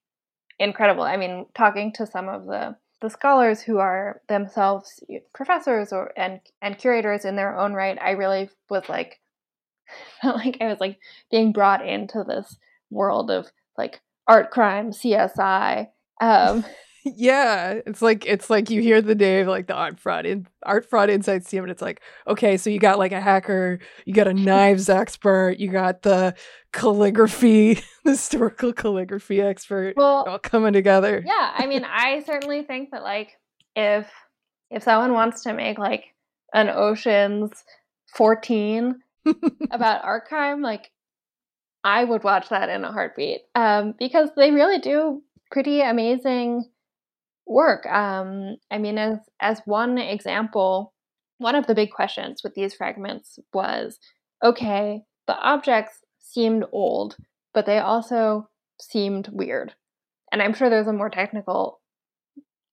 incredible. 0.59 1.03
I 1.03 1.17
mean, 1.17 1.45
talking 1.53 1.91
to 1.93 2.07
some 2.07 2.29
of 2.29 2.45
the 2.45 2.77
the 3.01 3.09
scholars 3.09 3.61
who 3.61 3.77
are 3.77 4.21
themselves 4.29 5.03
professors 5.33 5.91
or 5.91 6.11
and 6.17 6.39
and 6.61 6.77
curators 6.77 7.25
in 7.25 7.35
their 7.35 7.57
own 7.57 7.73
right, 7.73 7.97
I 8.01 8.11
really 8.11 8.49
was 8.69 8.87
like 8.87 9.19
felt 10.21 10.38
like 10.38 10.58
I 10.62 10.67
was 10.67 10.80
like 10.80 11.00
being 11.32 11.52
brought 11.52 11.86
into 11.88 12.24
this 12.24 12.58
world 12.89 13.32
of 13.32 13.48
like 13.78 14.02
art 14.28 14.52
crime, 14.52 14.91
CSI, 14.91 15.88
um, 16.21 16.65
yeah, 17.06 17.80
it's 17.86 18.02
like 18.02 18.26
it's 18.26 18.50
like 18.50 18.69
you 18.69 18.82
hear 18.82 19.02
the 19.02 19.15
name 19.15 19.41
of 19.41 19.48
like 19.48 19.67
the 19.67 19.74
art 19.74 20.00
fraud 20.00 20.26
in 20.26 20.48
art 20.63 20.89
fraud 20.89 21.10
insights 21.10 21.50
team, 21.50 21.63
and 21.63 21.71
it's 21.71 21.82
like 21.82 22.02
okay, 22.28 22.58
so 22.58 22.69
you 22.69 22.80
got 22.80 23.00
like 23.00 23.12
a 23.12 23.21
hacker, 23.21 23.80
you 24.06 24.13
got 24.13 24.28
a 24.28 24.34
knives 24.34 24.89
expert, 24.89 25.58
you 25.60 25.69
got 25.69 26.02
the 26.02 26.36
calligraphy, 26.74 27.80
historical 28.04 28.74
calligraphy 28.74 29.41
expert, 29.41 29.95
well, 29.95 30.24
all 30.28 30.39
coming 30.39 30.74
together. 30.74 31.24
Yeah, 31.26 31.52
I 31.56 31.67
mean, 31.67 31.86
I 31.86 32.24
certainly 32.24 32.63
think 32.63 32.91
that 32.91 33.04
like 33.04 33.34
if 33.76 34.10
if 34.71 34.84
someone 34.84 35.13
wants 35.13 35.43
to 35.43 35.54
make 35.54 35.78
like 35.78 36.06
an 36.54 36.69
Ocean's 36.69 37.63
fourteen 38.15 39.02
about 39.71 40.03
art 40.03 40.25
crime, 40.25 40.61
like 40.61 40.91
I 41.83 42.03
would 42.03 42.23
watch 42.23 42.49
that 42.49 42.69
in 42.69 42.83
a 42.83 42.91
heartbeat 42.91 43.41
um, 43.53 43.93
because 43.97 44.29
they 44.35 44.51
really 44.51 44.79
do 44.79 45.21
pretty 45.51 45.81
amazing 45.81 46.65
work. 47.45 47.85
Um, 47.85 48.57
I 48.71 48.77
mean, 48.77 48.97
as 48.97 49.19
as 49.39 49.61
one 49.65 49.97
example, 49.97 50.93
one 51.38 51.55
of 51.55 51.67
the 51.67 51.75
big 51.75 51.91
questions 51.91 52.41
with 52.43 52.55
these 52.55 52.73
fragments 52.73 53.39
was, 53.53 53.99
okay, 54.43 55.03
the 55.27 55.38
objects 55.38 55.99
seemed 56.19 56.65
old, 56.71 57.17
but 57.53 57.65
they 57.65 57.77
also 57.79 58.49
seemed 58.81 59.29
weird. 59.31 59.73
And 60.31 60.41
I'm 60.41 60.53
sure 60.53 60.69
there's 60.69 60.88
a 60.88 60.93
more 60.93 61.09
technical 61.09 61.79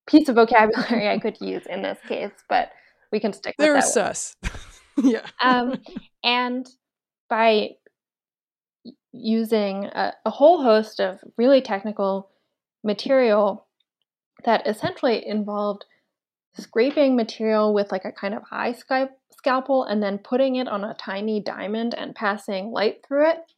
piece 0.06 0.28
of 0.28 0.36
vocabulary 0.36 1.08
I 1.08 1.18
could 1.18 1.40
use 1.40 1.66
in 1.66 1.82
this 1.82 1.98
case, 2.08 2.32
but 2.48 2.70
we 3.12 3.20
can 3.20 3.32
stick 3.32 3.54
with 3.58 3.64
They're 3.64 3.74
that. 3.74 3.84
sus. 3.84 4.34
yeah. 5.02 5.26
Um, 5.42 5.80
and 6.24 6.68
by 7.28 7.70
using 9.12 9.84
a, 9.86 10.14
a 10.24 10.30
whole 10.30 10.62
host 10.62 11.00
of 11.00 11.20
really 11.36 11.60
technical 11.60 12.30
material 12.84 13.66
that 14.44 14.66
essentially 14.66 15.26
involved 15.26 15.84
scraping 16.54 17.16
material 17.16 17.72
with 17.72 17.90
like 17.92 18.04
a 18.04 18.12
kind 18.12 18.34
of 18.34 18.42
high 18.42 18.74
scalpel 19.30 19.84
and 19.84 20.02
then 20.02 20.18
putting 20.18 20.56
it 20.56 20.68
on 20.68 20.84
a 20.84 20.94
tiny 20.94 21.40
diamond 21.40 21.94
and 21.94 22.14
passing 22.14 22.70
light 22.70 23.04
through 23.06 23.30
it. 23.30 23.38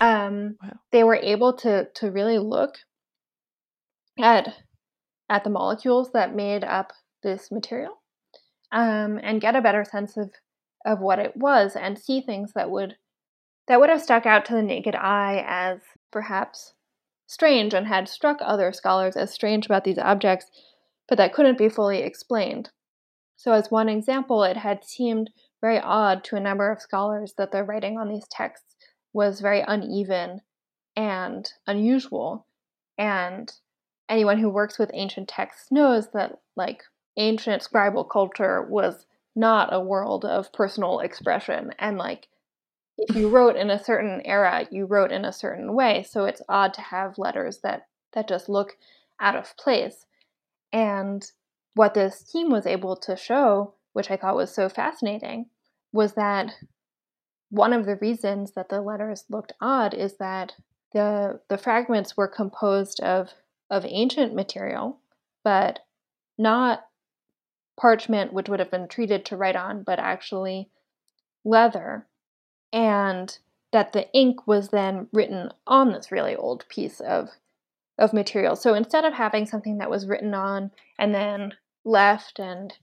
Um, 0.00 0.56
wow. 0.62 0.78
They 0.92 1.02
were 1.04 1.16
able 1.16 1.54
to 1.54 1.88
to 1.94 2.10
really 2.10 2.38
look 2.38 2.76
at 4.20 4.54
at 5.28 5.42
the 5.42 5.50
molecules 5.50 6.12
that 6.12 6.36
made 6.36 6.64
up 6.64 6.92
this 7.22 7.50
material 7.50 8.00
um, 8.72 9.18
and 9.22 9.40
get 9.40 9.56
a 9.56 9.62
better 9.62 9.84
sense 9.84 10.16
of 10.16 10.30
of 10.84 11.00
what 11.00 11.18
it 11.18 11.36
was 11.36 11.76
and 11.76 11.98
see 11.98 12.20
things 12.20 12.52
that 12.54 12.70
would 12.70 12.96
that 13.68 13.78
would 13.78 13.90
have 13.90 14.02
stuck 14.02 14.26
out 14.26 14.44
to 14.46 14.54
the 14.54 14.62
naked 14.62 14.94
eye 14.96 15.44
as 15.46 15.80
perhaps 16.10 16.74
strange 17.26 17.72
and 17.72 17.86
had 17.86 18.08
struck 18.08 18.38
other 18.40 18.72
scholars 18.72 19.16
as 19.16 19.32
strange 19.32 19.66
about 19.66 19.84
these 19.84 19.98
objects, 19.98 20.50
but 21.08 21.16
that 21.18 21.32
couldn't 21.32 21.56
be 21.58 21.68
fully 21.68 21.98
explained. 21.98 22.70
So, 23.36 23.52
as 23.52 23.70
one 23.70 23.88
example, 23.88 24.42
it 24.42 24.56
had 24.56 24.84
seemed 24.84 25.30
very 25.60 25.78
odd 25.78 26.24
to 26.24 26.36
a 26.36 26.40
number 26.40 26.70
of 26.70 26.80
scholars 26.80 27.34
that 27.38 27.52
the 27.52 27.62
writing 27.62 27.96
on 27.96 28.08
these 28.08 28.26
texts 28.28 28.74
was 29.12 29.40
very 29.40 29.60
uneven 29.60 30.40
and 30.96 31.48
unusual. 31.66 32.46
And 32.98 33.52
anyone 34.08 34.38
who 34.38 34.50
works 34.50 34.78
with 34.78 34.90
ancient 34.92 35.28
texts 35.28 35.70
knows 35.70 36.10
that, 36.10 36.40
like, 36.56 36.82
ancient 37.16 37.62
scribal 37.62 38.08
culture 38.10 38.62
was 38.62 39.06
not 39.34 39.72
a 39.72 39.80
world 39.80 40.24
of 40.24 40.52
personal 40.52 41.00
expression 41.00 41.72
and, 41.78 41.98
like, 41.98 42.28
if 43.00 43.16
you 43.16 43.30
wrote 43.30 43.56
in 43.56 43.70
a 43.70 43.82
certain 43.82 44.20
era, 44.26 44.66
you 44.70 44.84
wrote 44.84 45.10
in 45.10 45.24
a 45.24 45.32
certain 45.32 45.74
way. 45.74 46.02
So 46.02 46.26
it's 46.26 46.42
odd 46.48 46.74
to 46.74 46.82
have 46.82 47.16
letters 47.16 47.60
that 47.62 47.86
that 48.12 48.28
just 48.28 48.48
look 48.48 48.76
out 49.18 49.36
of 49.36 49.56
place. 49.56 50.06
And 50.72 51.24
what 51.74 51.94
this 51.94 52.22
team 52.22 52.50
was 52.50 52.66
able 52.66 52.96
to 52.96 53.16
show, 53.16 53.74
which 53.92 54.10
I 54.10 54.16
thought 54.16 54.36
was 54.36 54.52
so 54.52 54.68
fascinating, 54.68 55.46
was 55.92 56.14
that 56.14 56.52
one 57.50 57.72
of 57.72 57.86
the 57.86 57.96
reasons 57.96 58.52
that 58.52 58.68
the 58.68 58.80
letters 58.80 59.24
looked 59.28 59.52
odd 59.60 59.94
is 59.94 60.16
that 60.18 60.52
the 60.92 61.40
the 61.48 61.58
fragments 61.58 62.16
were 62.16 62.28
composed 62.28 63.00
of 63.00 63.32
of 63.70 63.86
ancient 63.86 64.34
material, 64.34 64.98
but 65.42 65.80
not 66.36 66.84
parchment 67.80 68.32
which 68.32 68.48
would 68.48 68.60
have 68.60 68.70
been 68.70 68.88
treated 68.88 69.24
to 69.24 69.36
write 69.36 69.56
on, 69.56 69.82
but 69.82 69.98
actually 69.98 70.68
leather 71.44 72.06
and 72.72 73.38
that 73.72 73.92
the 73.92 74.12
ink 74.12 74.46
was 74.46 74.68
then 74.68 75.08
written 75.12 75.50
on 75.66 75.92
this 75.92 76.12
really 76.12 76.36
old 76.36 76.66
piece 76.68 77.00
of 77.00 77.30
of 77.98 78.12
material. 78.14 78.56
So 78.56 78.72
instead 78.74 79.04
of 79.04 79.12
having 79.12 79.44
something 79.44 79.76
that 79.78 79.90
was 79.90 80.06
written 80.06 80.32
on 80.32 80.70
and 80.98 81.14
then 81.14 81.52
left 81.84 82.38
and 82.38 82.74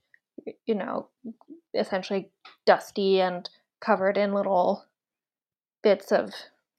you 0.66 0.74
know 0.74 1.08
essentially 1.74 2.30
dusty 2.64 3.20
and 3.20 3.48
covered 3.80 4.16
in 4.16 4.32
little 4.32 4.84
bits 5.82 6.12
of 6.12 6.32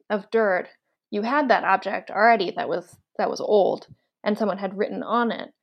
of 0.10 0.29
dirt, 0.32 0.69
you 1.10 1.21
had 1.21 1.49
that 1.49 1.63
object 1.63 2.12
already 2.12 2.51
that 2.51 2.67
was 2.67 2.97
that 3.17 3.29
was 3.29 3.39
old 3.39 3.88
and 4.23 4.38
someone 4.38 4.58
had 4.58 4.77
written 4.77 5.03
on 5.03 5.32
it. 5.32 5.53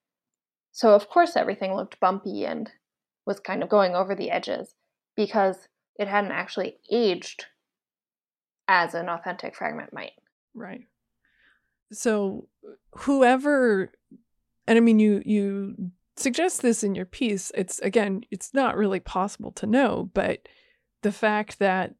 So 0.77 0.93
of 0.93 1.09
course 1.09 1.37
everything 1.37 1.75
looked 1.75 2.01
bumpy 2.01 2.45
and 2.45 2.71
was 3.25 3.41
kind 3.41 3.63
of 3.63 3.71
going 3.71 3.95
over 3.95 4.15
the 4.15 4.31
edges 4.31 4.75
because 5.17 5.69
it 5.99 6.07
hadn't 6.07 6.33
actually 6.33 6.77
aged 6.93 7.47
as 8.69 8.93
an 8.93 9.09
authentic 9.09 9.57
fragment 9.57 9.95
might. 9.95 10.13
Right. 10.53 10.83
So 11.93 12.49
whoever 12.91 13.91
and 14.67 14.77
I 14.77 14.81
mean 14.81 14.99
you 14.99 15.23
you 15.25 15.93
suggest 16.19 16.61
this 16.61 16.85
in 16.85 16.95
your 16.95 17.07
piece, 17.07 17.51
it's 17.55 17.79
again, 17.79 18.25
it's 18.31 18.53
not 18.53 18.77
really 18.77 19.01
possible 19.01 19.53
to 19.53 19.67
know, 19.67 20.11
but 20.13 20.47
the 21.01 21.13
fact 21.13 21.59
that 21.59 21.95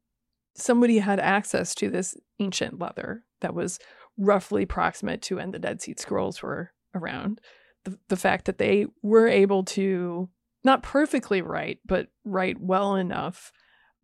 somebody 0.53 0.99
had 0.99 1.19
access 1.19 1.73
to 1.73 1.89
this 1.89 2.15
ancient 2.39 2.77
leather 2.77 3.23
that 3.41 3.55
was 3.55 3.79
roughly 4.19 4.67
proximate 4.67 5.23
to 5.23 5.37
when 5.37 5.49
the 5.49 5.57
Dead 5.57 5.81
Sea 5.81 5.95
Scrolls 5.97 6.43
were 6.43 6.73
around, 6.93 7.41
the, 7.87 7.97
the 8.09 8.17
fact 8.17 8.45
that 8.45 8.57
they 8.57 8.85
were 9.01 9.27
able 9.27 9.63
to 9.63 10.29
not 10.63 10.83
perfectly 10.83 11.41
write, 11.41 11.79
but 11.85 12.07
write 12.25 12.59
well 12.59 12.95
enough 12.95 13.51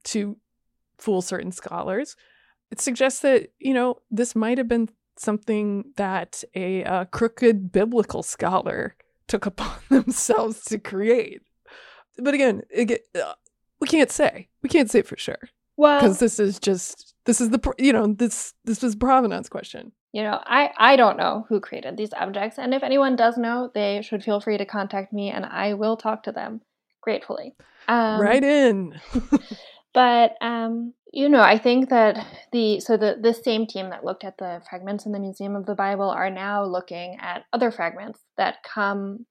to 0.05 0.37
fool 0.97 1.21
certain 1.21 1.51
scholars. 1.51 2.15
It 2.71 2.79
suggests 2.79 3.19
that, 3.21 3.49
you 3.59 3.73
know, 3.73 3.97
this 4.09 4.35
might 4.35 4.57
have 4.57 4.67
been 4.67 4.89
something 5.17 5.91
that 5.97 6.43
a 6.55 6.83
uh, 6.83 7.05
crooked 7.05 7.71
biblical 7.71 8.23
scholar 8.23 8.95
took 9.27 9.45
upon 9.45 9.77
themselves 9.89 10.63
to 10.65 10.79
create. 10.79 11.41
But 12.17 12.33
again, 12.33 12.61
it, 12.69 13.05
uh, 13.15 13.33
we 13.79 13.87
can't 13.87 14.11
say. 14.11 14.47
We 14.61 14.69
can't 14.69 14.89
say 14.89 15.01
for 15.01 15.17
sure. 15.17 15.49
Well, 15.75 15.99
because 15.99 16.19
this 16.19 16.39
is 16.39 16.59
just 16.59 17.15
this 17.25 17.41
is 17.41 17.49
the 17.49 17.73
you 17.79 17.91
know 17.91 18.07
this 18.07 18.53
this 18.63 18.83
was 18.83 18.95
provenance 18.95 19.49
question. 19.49 19.91
You 20.13 20.23
know, 20.23 20.39
I 20.45 20.69
I 20.77 20.95
don't 20.95 21.17
know 21.17 21.45
who 21.49 21.59
created 21.59 21.97
these 21.97 22.13
objects, 22.13 22.57
and 22.57 22.73
if 22.73 22.83
anyone 22.83 23.15
does 23.15 23.37
know, 23.37 23.71
they 23.73 24.01
should 24.01 24.23
feel 24.23 24.39
free 24.39 24.57
to 24.57 24.65
contact 24.65 25.11
me, 25.11 25.31
and 25.31 25.45
I 25.45 25.73
will 25.73 25.97
talk 25.97 26.23
to 26.23 26.31
them 26.31 26.61
gratefully. 27.01 27.55
Um, 27.89 28.21
right 28.21 28.43
in. 28.43 29.01
But 29.93 30.35
um, 30.41 30.93
you 31.11 31.29
know, 31.29 31.41
I 31.41 31.57
think 31.57 31.89
that 31.89 32.25
the 32.51 32.79
so 32.79 32.97
the 32.97 33.17
the 33.21 33.33
same 33.33 33.67
team 33.67 33.91
that 33.91 34.03
looked 34.03 34.23
at 34.23 34.37
the 34.37 34.61
fragments 34.67 35.05
in 35.05 35.11
the 35.11 35.19
Museum 35.19 35.55
of 35.55 35.65
the 35.65 35.75
Bible 35.75 36.09
are 36.09 36.31
now 36.31 36.65
looking 36.65 37.17
at 37.21 37.45
other 37.53 37.71
fragments 37.71 38.19
that 38.37 38.63
come 38.63 39.25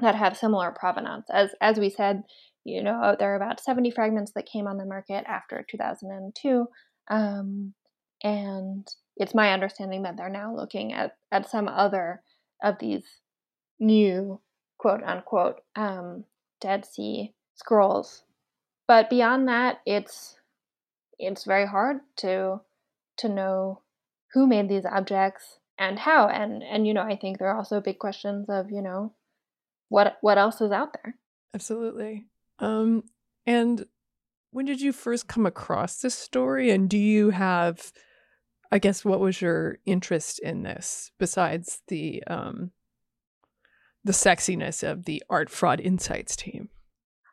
that 0.00 0.14
have 0.14 0.36
similar 0.36 0.70
provenance. 0.70 1.26
As 1.30 1.50
as 1.60 1.78
we 1.78 1.90
said, 1.90 2.22
you 2.64 2.82
know, 2.82 3.16
there 3.18 3.32
are 3.32 3.36
about 3.36 3.60
70 3.60 3.90
fragments 3.90 4.32
that 4.36 4.46
came 4.46 4.68
on 4.68 4.78
the 4.78 4.86
market 4.86 5.24
after 5.26 5.66
2002. 5.68 6.66
Um, 7.10 7.74
and 8.22 8.86
it's 9.16 9.34
my 9.34 9.52
understanding 9.52 10.02
that 10.02 10.16
they're 10.16 10.28
now 10.28 10.54
looking 10.54 10.92
at, 10.92 11.16
at 11.30 11.48
some 11.48 11.68
other 11.68 12.22
of 12.62 12.78
these 12.78 13.04
new 13.78 14.40
quote 14.78 15.02
unquote 15.02 15.60
um, 15.76 16.24
Dead 16.60 16.84
Sea 16.84 17.32
scrolls 17.54 18.24
but 18.92 19.08
beyond 19.08 19.48
that, 19.48 19.80
it's 19.86 20.36
it's 21.18 21.44
very 21.44 21.66
hard 21.66 22.00
to 22.16 22.60
to 23.18 23.28
know 23.28 23.80
who 24.32 24.46
made 24.46 24.68
these 24.68 24.84
objects 24.84 25.60
and 25.78 25.98
how. 25.98 26.28
And 26.28 26.62
and 26.62 26.86
you 26.86 26.94
know, 26.94 27.02
I 27.02 27.16
think 27.16 27.38
there 27.38 27.48
are 27.48 27.56
also 27.56 27.80
big 27.80 27.98
questions 27.98 28.50
of 28.50 28.70
you 28.70 28.82
know 28.82 29.14
what 29.88 30.18
what 30.20 30.38
else 30.38 30.60
is 30.60 30.72
out 30.72 30.94
there. 31.02 31.14
Absolutely. 31.54 32.26
Um, 32.58 33.04
and 33.46 33.86
when 34.50 34.66
did 34.66 34.80
you 34.80 34.92
first 34.92 35.26
come 35.26 35.46
across 35.46 36.02
this 36.02 36.14
story? 36.14 36.70
And 36.70 36.88
do 36.88 36.98
you 36.98 37.30
have, 37.30 37.92
I 38.72 38.78
guess, 38.78 39.04
what 39.04 39.20
was 39.20 39.42
your 39.42 39.76
interest 39.84 40.38
in 40.38 40.62
this 40.62 41.12
besides 41.18 41.82
the 41.88 42.24
um, 42.26 42.70
the 44.02 44.12
sexiness 44.12 44.82
of 44.82 45.04
the 45.04 45.22
art 45.28 45.50
fraud 45.50 45.78
insights 45.78 46.34
team? 46.36 46.70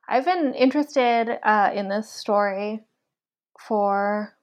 I've 0.07 0.25
been 0.25 0.53
interested 0.53 1.39
uh, 1.41 1.71
in 1.73 1.87
this 1.87 2.11
story 2.11 2.81
for 3.57 4.35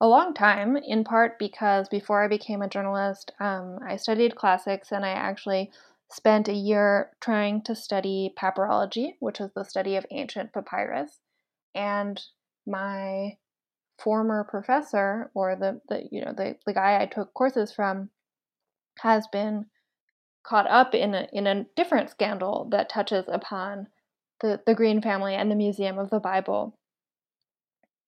A 0.00 0.08
long 0.08 0.34
time, 0.34 0.76
in 0.76 1.04
part 1.04 1.38
because 1.38 1.88
before 1.88 2.24
I 2.24 2.28
became 2.28 2.62
a 2.62 2.68
journalist, 2.68 3.32
um, 3.40 3.78
I 3.86 3.96
studied 3.96 4.36
classics 4.36 4.90
and 4.90 5.04
I 5.04 5.10
actually 5.10 5.70
spent 6.10 6.48
a 6.48 6.52
year 6.52 7.10
trying 7.20 7.62
to 7.62 7.74
study 7.74 8.34
papyrology, 8.36 9.14
which 9.20 9.40
is 9.40 9.50
the 9.54 9.64
study 9.64 9.96
of 9.96 10.04
ancient 10.10 10.52
papyrus. 10.52 11.20
And 11.74 12.20
my 12.66 13.36
former 14.04 14.44
professor, 14.44 15.30
or 15.34 15.56
the, 15.56 15.80
the 15.88 16.06
you 16.12 16.24
know 16.24 16.32
the, 16.36 16.56
the 16.66 16.74
guy 16.74 17.00
I 17.02 17.06
took 17.06 17.34
courses 17.34 17.72
from, 17.72 18.10
has 19.00 19.26
been 19.28 19.66
caught 20.44 20.70
up 20.70 20.94
in 20.94 21.14
a, 21.14 21.26
in 21.32 21.46
a 21.46 21.64
different 21.74 22.10
scandal 22.10 22.68
that 22.70 22.90
touches 22.90 23.24
upon 23.28 23.88
the, 24.40 24.60
the 24.66 24.74
Green 24.74 25.00
family 25.00 25.34
and 25.34 25.50
the 25.50 25.56
Museum 25.56 25.98
of 25.98 26.10
the 26.10 26.20
Bible. 26.20 26.78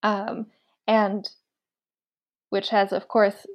Um, 0.03 0.47
and 0.87 1.29
which 2.51 2.69
has, 2.69 2.93
of 2.93 3.09
course, 3.09 3.47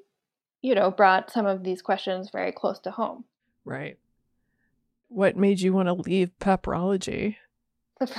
you 0.62 0.76
know, 0.76 0.92
brought 0.92 1.32
some 1.32 1.46
of 1.46 1.64
these 1.64 1.82
questions 1.82 2.30
very 2.32 2.52
close 2.52 2.80
to 2.80 2.92
home. 2.92 3.24
Right. 3.64 3.98
What 5.08 5.38
made 5.38 5.62
you 5.62 5.74
want 5.74 5.88
to 5.88 5.94
leave 5.94 6.32
papyrology? 6.40 7.38
The, 8.00 8.12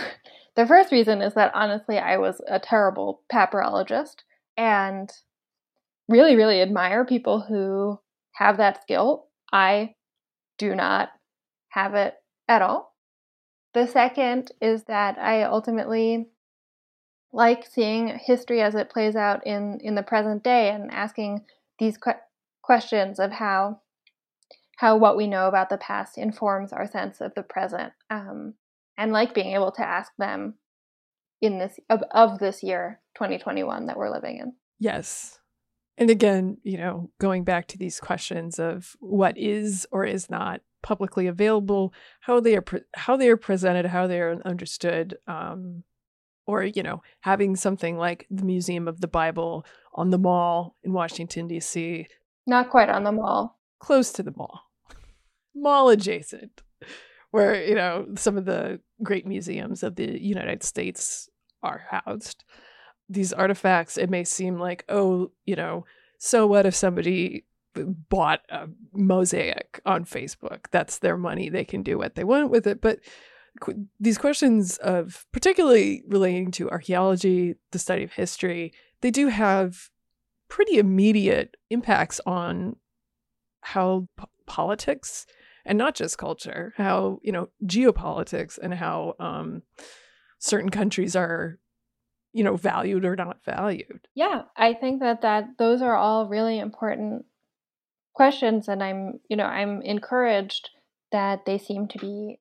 the 0.55 0.67
first 0.67 0.93
reason 0.93 1.23
is 1.23 1.35
that 1.35 1.53
honestly, 1.55 1.99
I 1.99 2.19
was 2.19 2.41
a 2.47 2.59
terrible 2.59 3.23
papyrologist 3.33 4.17
and 4.57 5.11
really, 6.09 6.37
really 6.37 6.61
admire 6.61 7.05
people 7.05 7.41
who 7.41 7.99
have 8.35 8.59
that 8.59 8.83
skill. 8.83 9.29
I 9.53 9.95
do 10.59 10.75
not 10.75 11.11
have 11.71 11.95
it 11.95 12.15
at 12.49 12.63
all. 12.63 12.95
The 13.75 13.87
second 13.87 14.53
is 14.61 14.85
that 14.85 15.19
I 15.19 15.45
ultimately 15.45 16.29
like 17.33 17.65
seeing 17.65 18.19
history 18.23 18.61
as 18.61 18.75
it 18.75 18.91
plays 18.91 19.17
out 19.17 19.47
in, 19.47 19.81
in 19.83 19.95
the 19.95 20.03
present 20.03 20.45
day 20.45 20.71
and 20.71 20.91
asking 20.91 21.45
these 21.79 21.97
que- 21.97 22.13
questions 22.61 23.19
of 23.19 23.33
how 23.33 23.81
how 24.77 24.97
what 24.97 25.17
we 25.17 25.27
know 25.29 25.47
about 25.47 25.71
the 25.71 25.77
past 25.77 26.19
informs 26.19 26.73
our 26.73 26.87
sense 26.89 27.21
of 27.21 27.33
the 27.35 27.43
present 27.43 27.93
um, 28.11 28.55
and 28.97 29.13
like 29.13 29.35
being 29.35 29.55
able 29.55 29.73
to 29.73 29.83
ask 29.83 30.13
them 30.19 30.55
in 31.41 31.59
this 31.59 31.79
of, 31.91 32.03
of 32.13 32.39
this 32.39 32.63
year 32.63 33.01
2021 33.17 33.87
that 33.87 33.97
we're 33.97 34.13
living 34.13 34.39
in. 34.39 34.53
Yes. 34.79 35.39
And 35.99 36.11
again 36.11 36.57
you 36.63 36.79
know 36.79 37.11
going 37.21 37.45
back 37.45 37.69
to 37.69 37.79
these 37.79 38.01
questions 38.01 38.59
of 38.59 38.97
what 39.01 39.37
is 39.37 39.87
or 39.93 40.05
is 40.05 40.31
not 40.31 40.61
publicly 40.83 41.29
available 41.29 41.93
how 42.21 42.41
they 42.41 42.57
are 42.57 42.63
pre- 42.63 42.81
how 42.95 43.17
they 43.17 43.29
are 43.29 43.37
presented 43.37 43.87
how 43.87 44.09
they 44.09 44.21
are 44.21 44.41
understood 44.45 45.17
um, 45.29 45.85
or 46.45 46.65
you 46.65 46.83
know 46.83 47.03
having 47.21 47.55
something 47.55 47.97
like 47.97 48.27
the 48.31 48.43
museum 48.43 48.89
of 48.89 49.01
the 49.01 49.07
bible 49.07 49.65
on 49.95 50.11
the 50.11 50.19
mall 50.19 50.75
in 50.83 50.93
washington 50.93 51.47
d.c 51.47 52.09
not 52.47 52.71
quite 52.71 52.89
on 52.89 53.05
the 53.05 53.13
mall. 53.13 53.59
Close 53.79 54.13
to 54.13 54.23
the 54.23 54.33
mall. 54.37 54.63
Mall 55.55 55.89
adjacent, 55.91 56.63
where, 57.33 57.65
you 57.65 57.75
know, 57.75 58.07
some 58.15 58.39
of 58.39 58.45
the 58.45 58.79
great 59.03 59.27
museums 59.27 59.83
of 59.83 59.97
the 59.97 60.23
United 60.23 60.63
States 60.63 61.29
are 61.63 61.83
housed. 61.91 62.45
These 63.09 63.33
artifacts, 63.33 63.99
it 63.99 64.09
may 64.09 64.23
seem 64.23 64.59
like, 64.59 64.85
oh, 64.89 65.33
you 65.45 65.57
know, 65.57 65.85
so 66.19 66.47
what 66.47 66.67
if 66.67 66.75
somebody 66.75 67.45
bought 67.75 68.41
a 68.51 68.69
mosaic 68.93 69.81
on 69.85 70.05
Facebook? 70.05 70.67
That's 70.71 70.99
their 70.99 71.17
money. 71.17 71.49
They 71.49 71.65
can 71.65 71.83
do 71.83 71.99
what 71.99 72.15
they 72.15 72.25
want 72.25 72.51
with 72.51 72.67
it. 72.67 72.81
But 72.81 73.01
qu- 73.61 73.87
these 73.99 74.19
questions 74.19 74.77
of 74.79 75.27
particularly 75.33 76.03
relating 76.07 76.51
to 76.53 76.71
archaeology, 76.71 77.57
the 77.71 77.79
study 77.79 78.05
of 78.05 78.13
history, 78.13 78.73
they 79.01 79.11
do 79.11 79.29
have 79.29 79.91
pretty 80.49 80.77
immediate 80.77 81.57
impacts 81.71 82.21
on 82.27 82.77
how 83.63 84.07
p- 84.19 84.25
politics 84.47 85.27
and 85.65 85.79
not 85.79 85.95
just 85.95 86.19
culture, 86.19 86.75
how, 86.77 87.21
you 87.23 87.33
know, 87.33 87.49
geopolitics 87.65 88.59
and 88.59 88.75
how 88.75 89.15
um, 89.19 89.63
certain 90.39 90.71
countries 90.71 91.15
are, 91.15 91.59
you 92.33 92.43
know, 92.43 92.57
valued 92.57 93.05
or 93.05 93.17
not 93.17 93.45
valued. 93.45 94.09
Yeah, 94.15 94.43
I 94.57 94.75
think 94.75 95.01
that 95.01 95.23
that 95.23 95.59
those 95.59 95.83
are 95.83 95.97
all 95.97 96.29
really 96.29 96.59
important 96.59 97.25
questions 98.13 98.69
and 98.69 98.83
I'm, 98.83 99.21
you 99.29 99.37
know, 99.37 99.47
I'm 99.47 99.83
encouraged 99.83 100.71
that 101.13 101.45
they 101.47 101.59
seem 101.59 101.89
to 101.89 101.99
be 101.99 102.41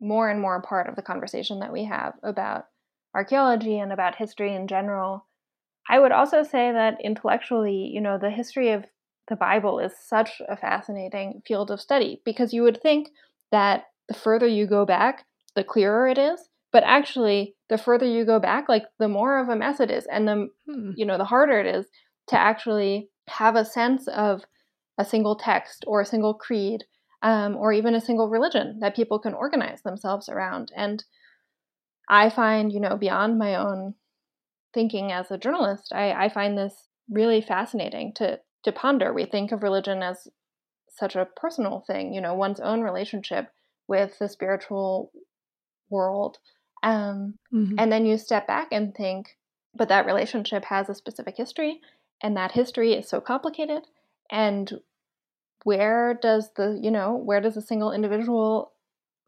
more 0.00 0.30
and 0.30 0.40
more 0.40 0.56
a 0.56 0.62
part 0.62 0.88
of 0.88 0.96
the 0.96 1.02
conversation 1.02 1.60
that 1.60 1.72
we 1.72 1.84
have 1.84 2.14
about 2.22 2.66
archaeology 3.14 3.78
and 3.78 3.92
about 3.92 4.16
history 4.16 4.54
in 4.54 4.66
general. 4.66 5.26
I 5.88 5.98
would 5.98 6.12
also 6.12 6.42
say 6.42 6.72
that 6.72 6.98
intellectually, 7.02 7.90
you 7.92 8.00
know, 8.00 8.18
the 8.18 8.30
history 8.30 8.70
of 8.70 8.84
the 9.30 9.36
Bible 9.36 9.78
is 9.78 9.92
such 9.98 10.42
a 10.48 10.56
fascinating 10.56 11.40
field 11.46 11.70
of 11.70 11.80
study 11.80 12.20
because 12.24 12.52
you 12.52 12.62
would 12.62 12.82
think 12.82 13.08
that 13.50 13.84
the 14.08 14.14
further 14.14 14.46
you 14.46 14.66
go 14.66 14.84
back, 14.84 15.24
the 15.54 15.64
clearer 15.64 16.06
it 16.08 16.18
is. 16.18 16.48
But 16.72 16.82
actually, 16.84 17.56
the 17.68 17.78
further 17.78 18.06
you 18.06 18.24
go 18.24 18.38
back, 18.38 18.68
like 18.68 18.84
the 18.98 19.08
more 19.08 19.38
of 19.38 19.48
a 19.48 19.56
mess 19.56 19.80
it 19.80 19.90
is, 19.90 20.06
and 20.06 20.28
the 20.28 20.48
hmm. 20.68 20.90
you 20.96 21.06
know 21.06 21.16
the 21.16 21.24
harder 21.24 21.58
it 21.58 21.66
is 21.66 21.86
to 22.28 22.38
actually 22.38 23.08
have 23.28 23.56
a 23.56 23.64
sense 23.64 24.06
of 24.08 24.42
a 24.98 25.04
single 25.04 25.36
text 25.36 25.84
or 25.86 26.00
a 26.00 26.06
single 26.06 26.34
creed 26.34 26.84
um, 27.22 27.56
or 27.56 27.72
even 27.72 27.94
a 27.94 28.00
single 28.00 28.28
religion 28.28 28.78
that 28.80 28.96
people 28.96 29.18
can 29.18 29.34
organize 29.34 29.82
themselves 29.82 30.28
around. 30.28 30.70
And 30.76 31.02
I 32.08 32.30
find, 32.30 32.72
you 32.72 32.80
know, 32.80 32.96
beyond 32.96 33.38
my 33.38 33.54
own 33.54 33.94
thinking 34.74 35.10
as 35.12 35.30
a 35.30 35.38
journalist, 35.38 35.92
I, 35.92 36.12
I 36.12 36.28
find 36.28 36.56
this 36.56 36.88
really 37.08 37.40
fascinating 37.40 38.12
to 38.16 38.40
to 38.64 38.72
ponder. 38.72 39.12
We 39.12 39.24
think 39.24 39.52
of 39.52 39.62
religion 39.62 40.02
as 40.02 40.28
such 40.88 41.16
a 41.16 41.28
personal 41.36 41.84
thing, 41.86 42.12
you 42.12 42.20
know, 42.20 42.34
one's 42.34 42.60
own 42.60 42.82
relationship 42.82 43.48
with 43.88 44.18
the 44.18 44.28
spiritual 44.28 45.12
world. 45.88 46.38
Um, 46.82 47.34
mm-hmm. 47.52 47.74
And 47.78 47.90
then 47.90 48.06
you 48.06 48.18
step 48.18 48.46
back 48.46 48.68
and 48.72 48.94
think, 48.94 49.36
but 49.74 49.88
that 49.88 50.06
relationship 50.06 50.64
has 50.66 50.88
a 50.88 50.94
specific 50.94 51.36
history, 51.36 51.80
and 52.22 52.36
that 52.36 52.52
history 52.52 52.92
is 52.92 53.08
so 53.08 53.20
complicated. 53.20 53.82
And 54.30 54.80
where 55.64 56.18
does 56.20 56.50
the, 56.56 56.78
you 56.80 56.90
know, 56.90 57.14
where 57.14 57.40
does 57.40 57.56
a 57.56 57.62
single 57.62 57.92
individual 57.92 58.72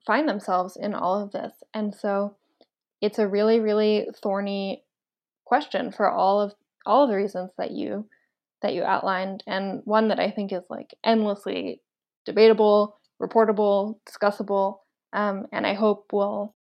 find 0.07 0.29
themselves 0.29 0.77
in 0.77 0.95
all 0.95 1.23
of 1.23 1.33
this? 1.33 1.53
And 1.75 1.95
so 1.95 2.37
it's 3.01 3.19
a 3.19 3.29
really, 3.29 3.61
really 3.61 4.09
thorny 4.23 4.85
question 5.45 5.93
for 5.93 6.11
all 6.11 6.41
of 6.41 6.55
all 6.87 7.05
of 7.05 7.11
the 7.11 7.17
reasons 7.17 7.51
that 7.59 7.71
you 7.71 8.07
that 8.63 8.75
you 8.75 8.83
outlined, 8.85 9.43
and 9.47 9.81
one 9.85 10.09
that 10.09 10.21
I 10.21 10.31
think 10.31 10.53
is 10.53 10.65
like 10.71 10.95
endlessly 11.05 11.81
debatable, 12.25 12.99
reportable, 13.21 13.97
discussable, 14.09 14.79
um, 15.13 15.47
and 15.53 15.67
I 15.67 15.75
hope 15.75 16.13
will 16.13 16.55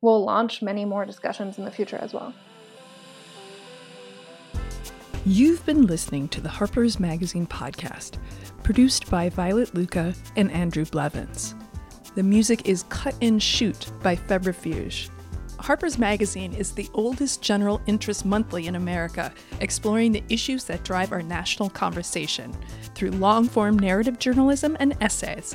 will 0.00 0.24
launch 0.24 0.62
many 0.62 0.84
more 0.84 1.04
discussions 1.04 1.58
in 1.58 1.64
the 1.64 1.70
future 1.70 1.98
as 2.00 2.12
well. 2.12 2.32
You've 5.26 5.64
been 5.66 5.86
listening 5.86 6.28
to 6.28 6.40
the 6.40 6.48
Harper's 6.48 6.98
Magazine 6.98 7.46
podcast, 7.46 8.18
produced 8.62 9.10
by 9.10 9.28
Violet 9.28 9.74
Lucca 9.74 10.14
and 10.36 10.50
Andrew 10.52 10.84
Blevins. 10.84 11.54
The 12.14 12.22
music 12.22 12.66
is 12.66 12.84
Cut 12.88 13.14
and 13.20 13.42
Shoot 13.42 13.90
by 14.02 14.16
Febrifuge. 14.16 15.10
Harper's 15.60 15.98
Magazine 15.98 16.54
is 16.54 16.72
the 16.72 16.88
oldest 16.94 17.42
general 17.42 17.82
interest 17.86 18.24
monthly 18.24 18.68
in 18.68 18.76
America, 18.76 19.34
exploring 19.60 20.12
the 20.12 20.22
issues 20.28 20.62
that 20.64 20.84
drive 20.84 21.12
our 21.12 21.22
national 21.22 21.68
conversation 21.70 22.54
through 22.94 23.10
long 23.10 23.48
form 23.48 23.78
narrative 23.78 24.18
journalism 24.18 24.76
and 24.80 24.96
essays. 25.00 25.54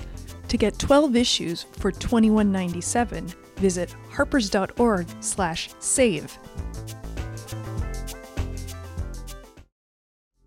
To 0.50 0.58
get 0.58 0.78
12 0.78 1.16
issues 1.16 1.64
for 1.64 1.92
$21.97, 1.92 3.34
visit 3.58 3.96
harpers.org/save. 4.12 6.38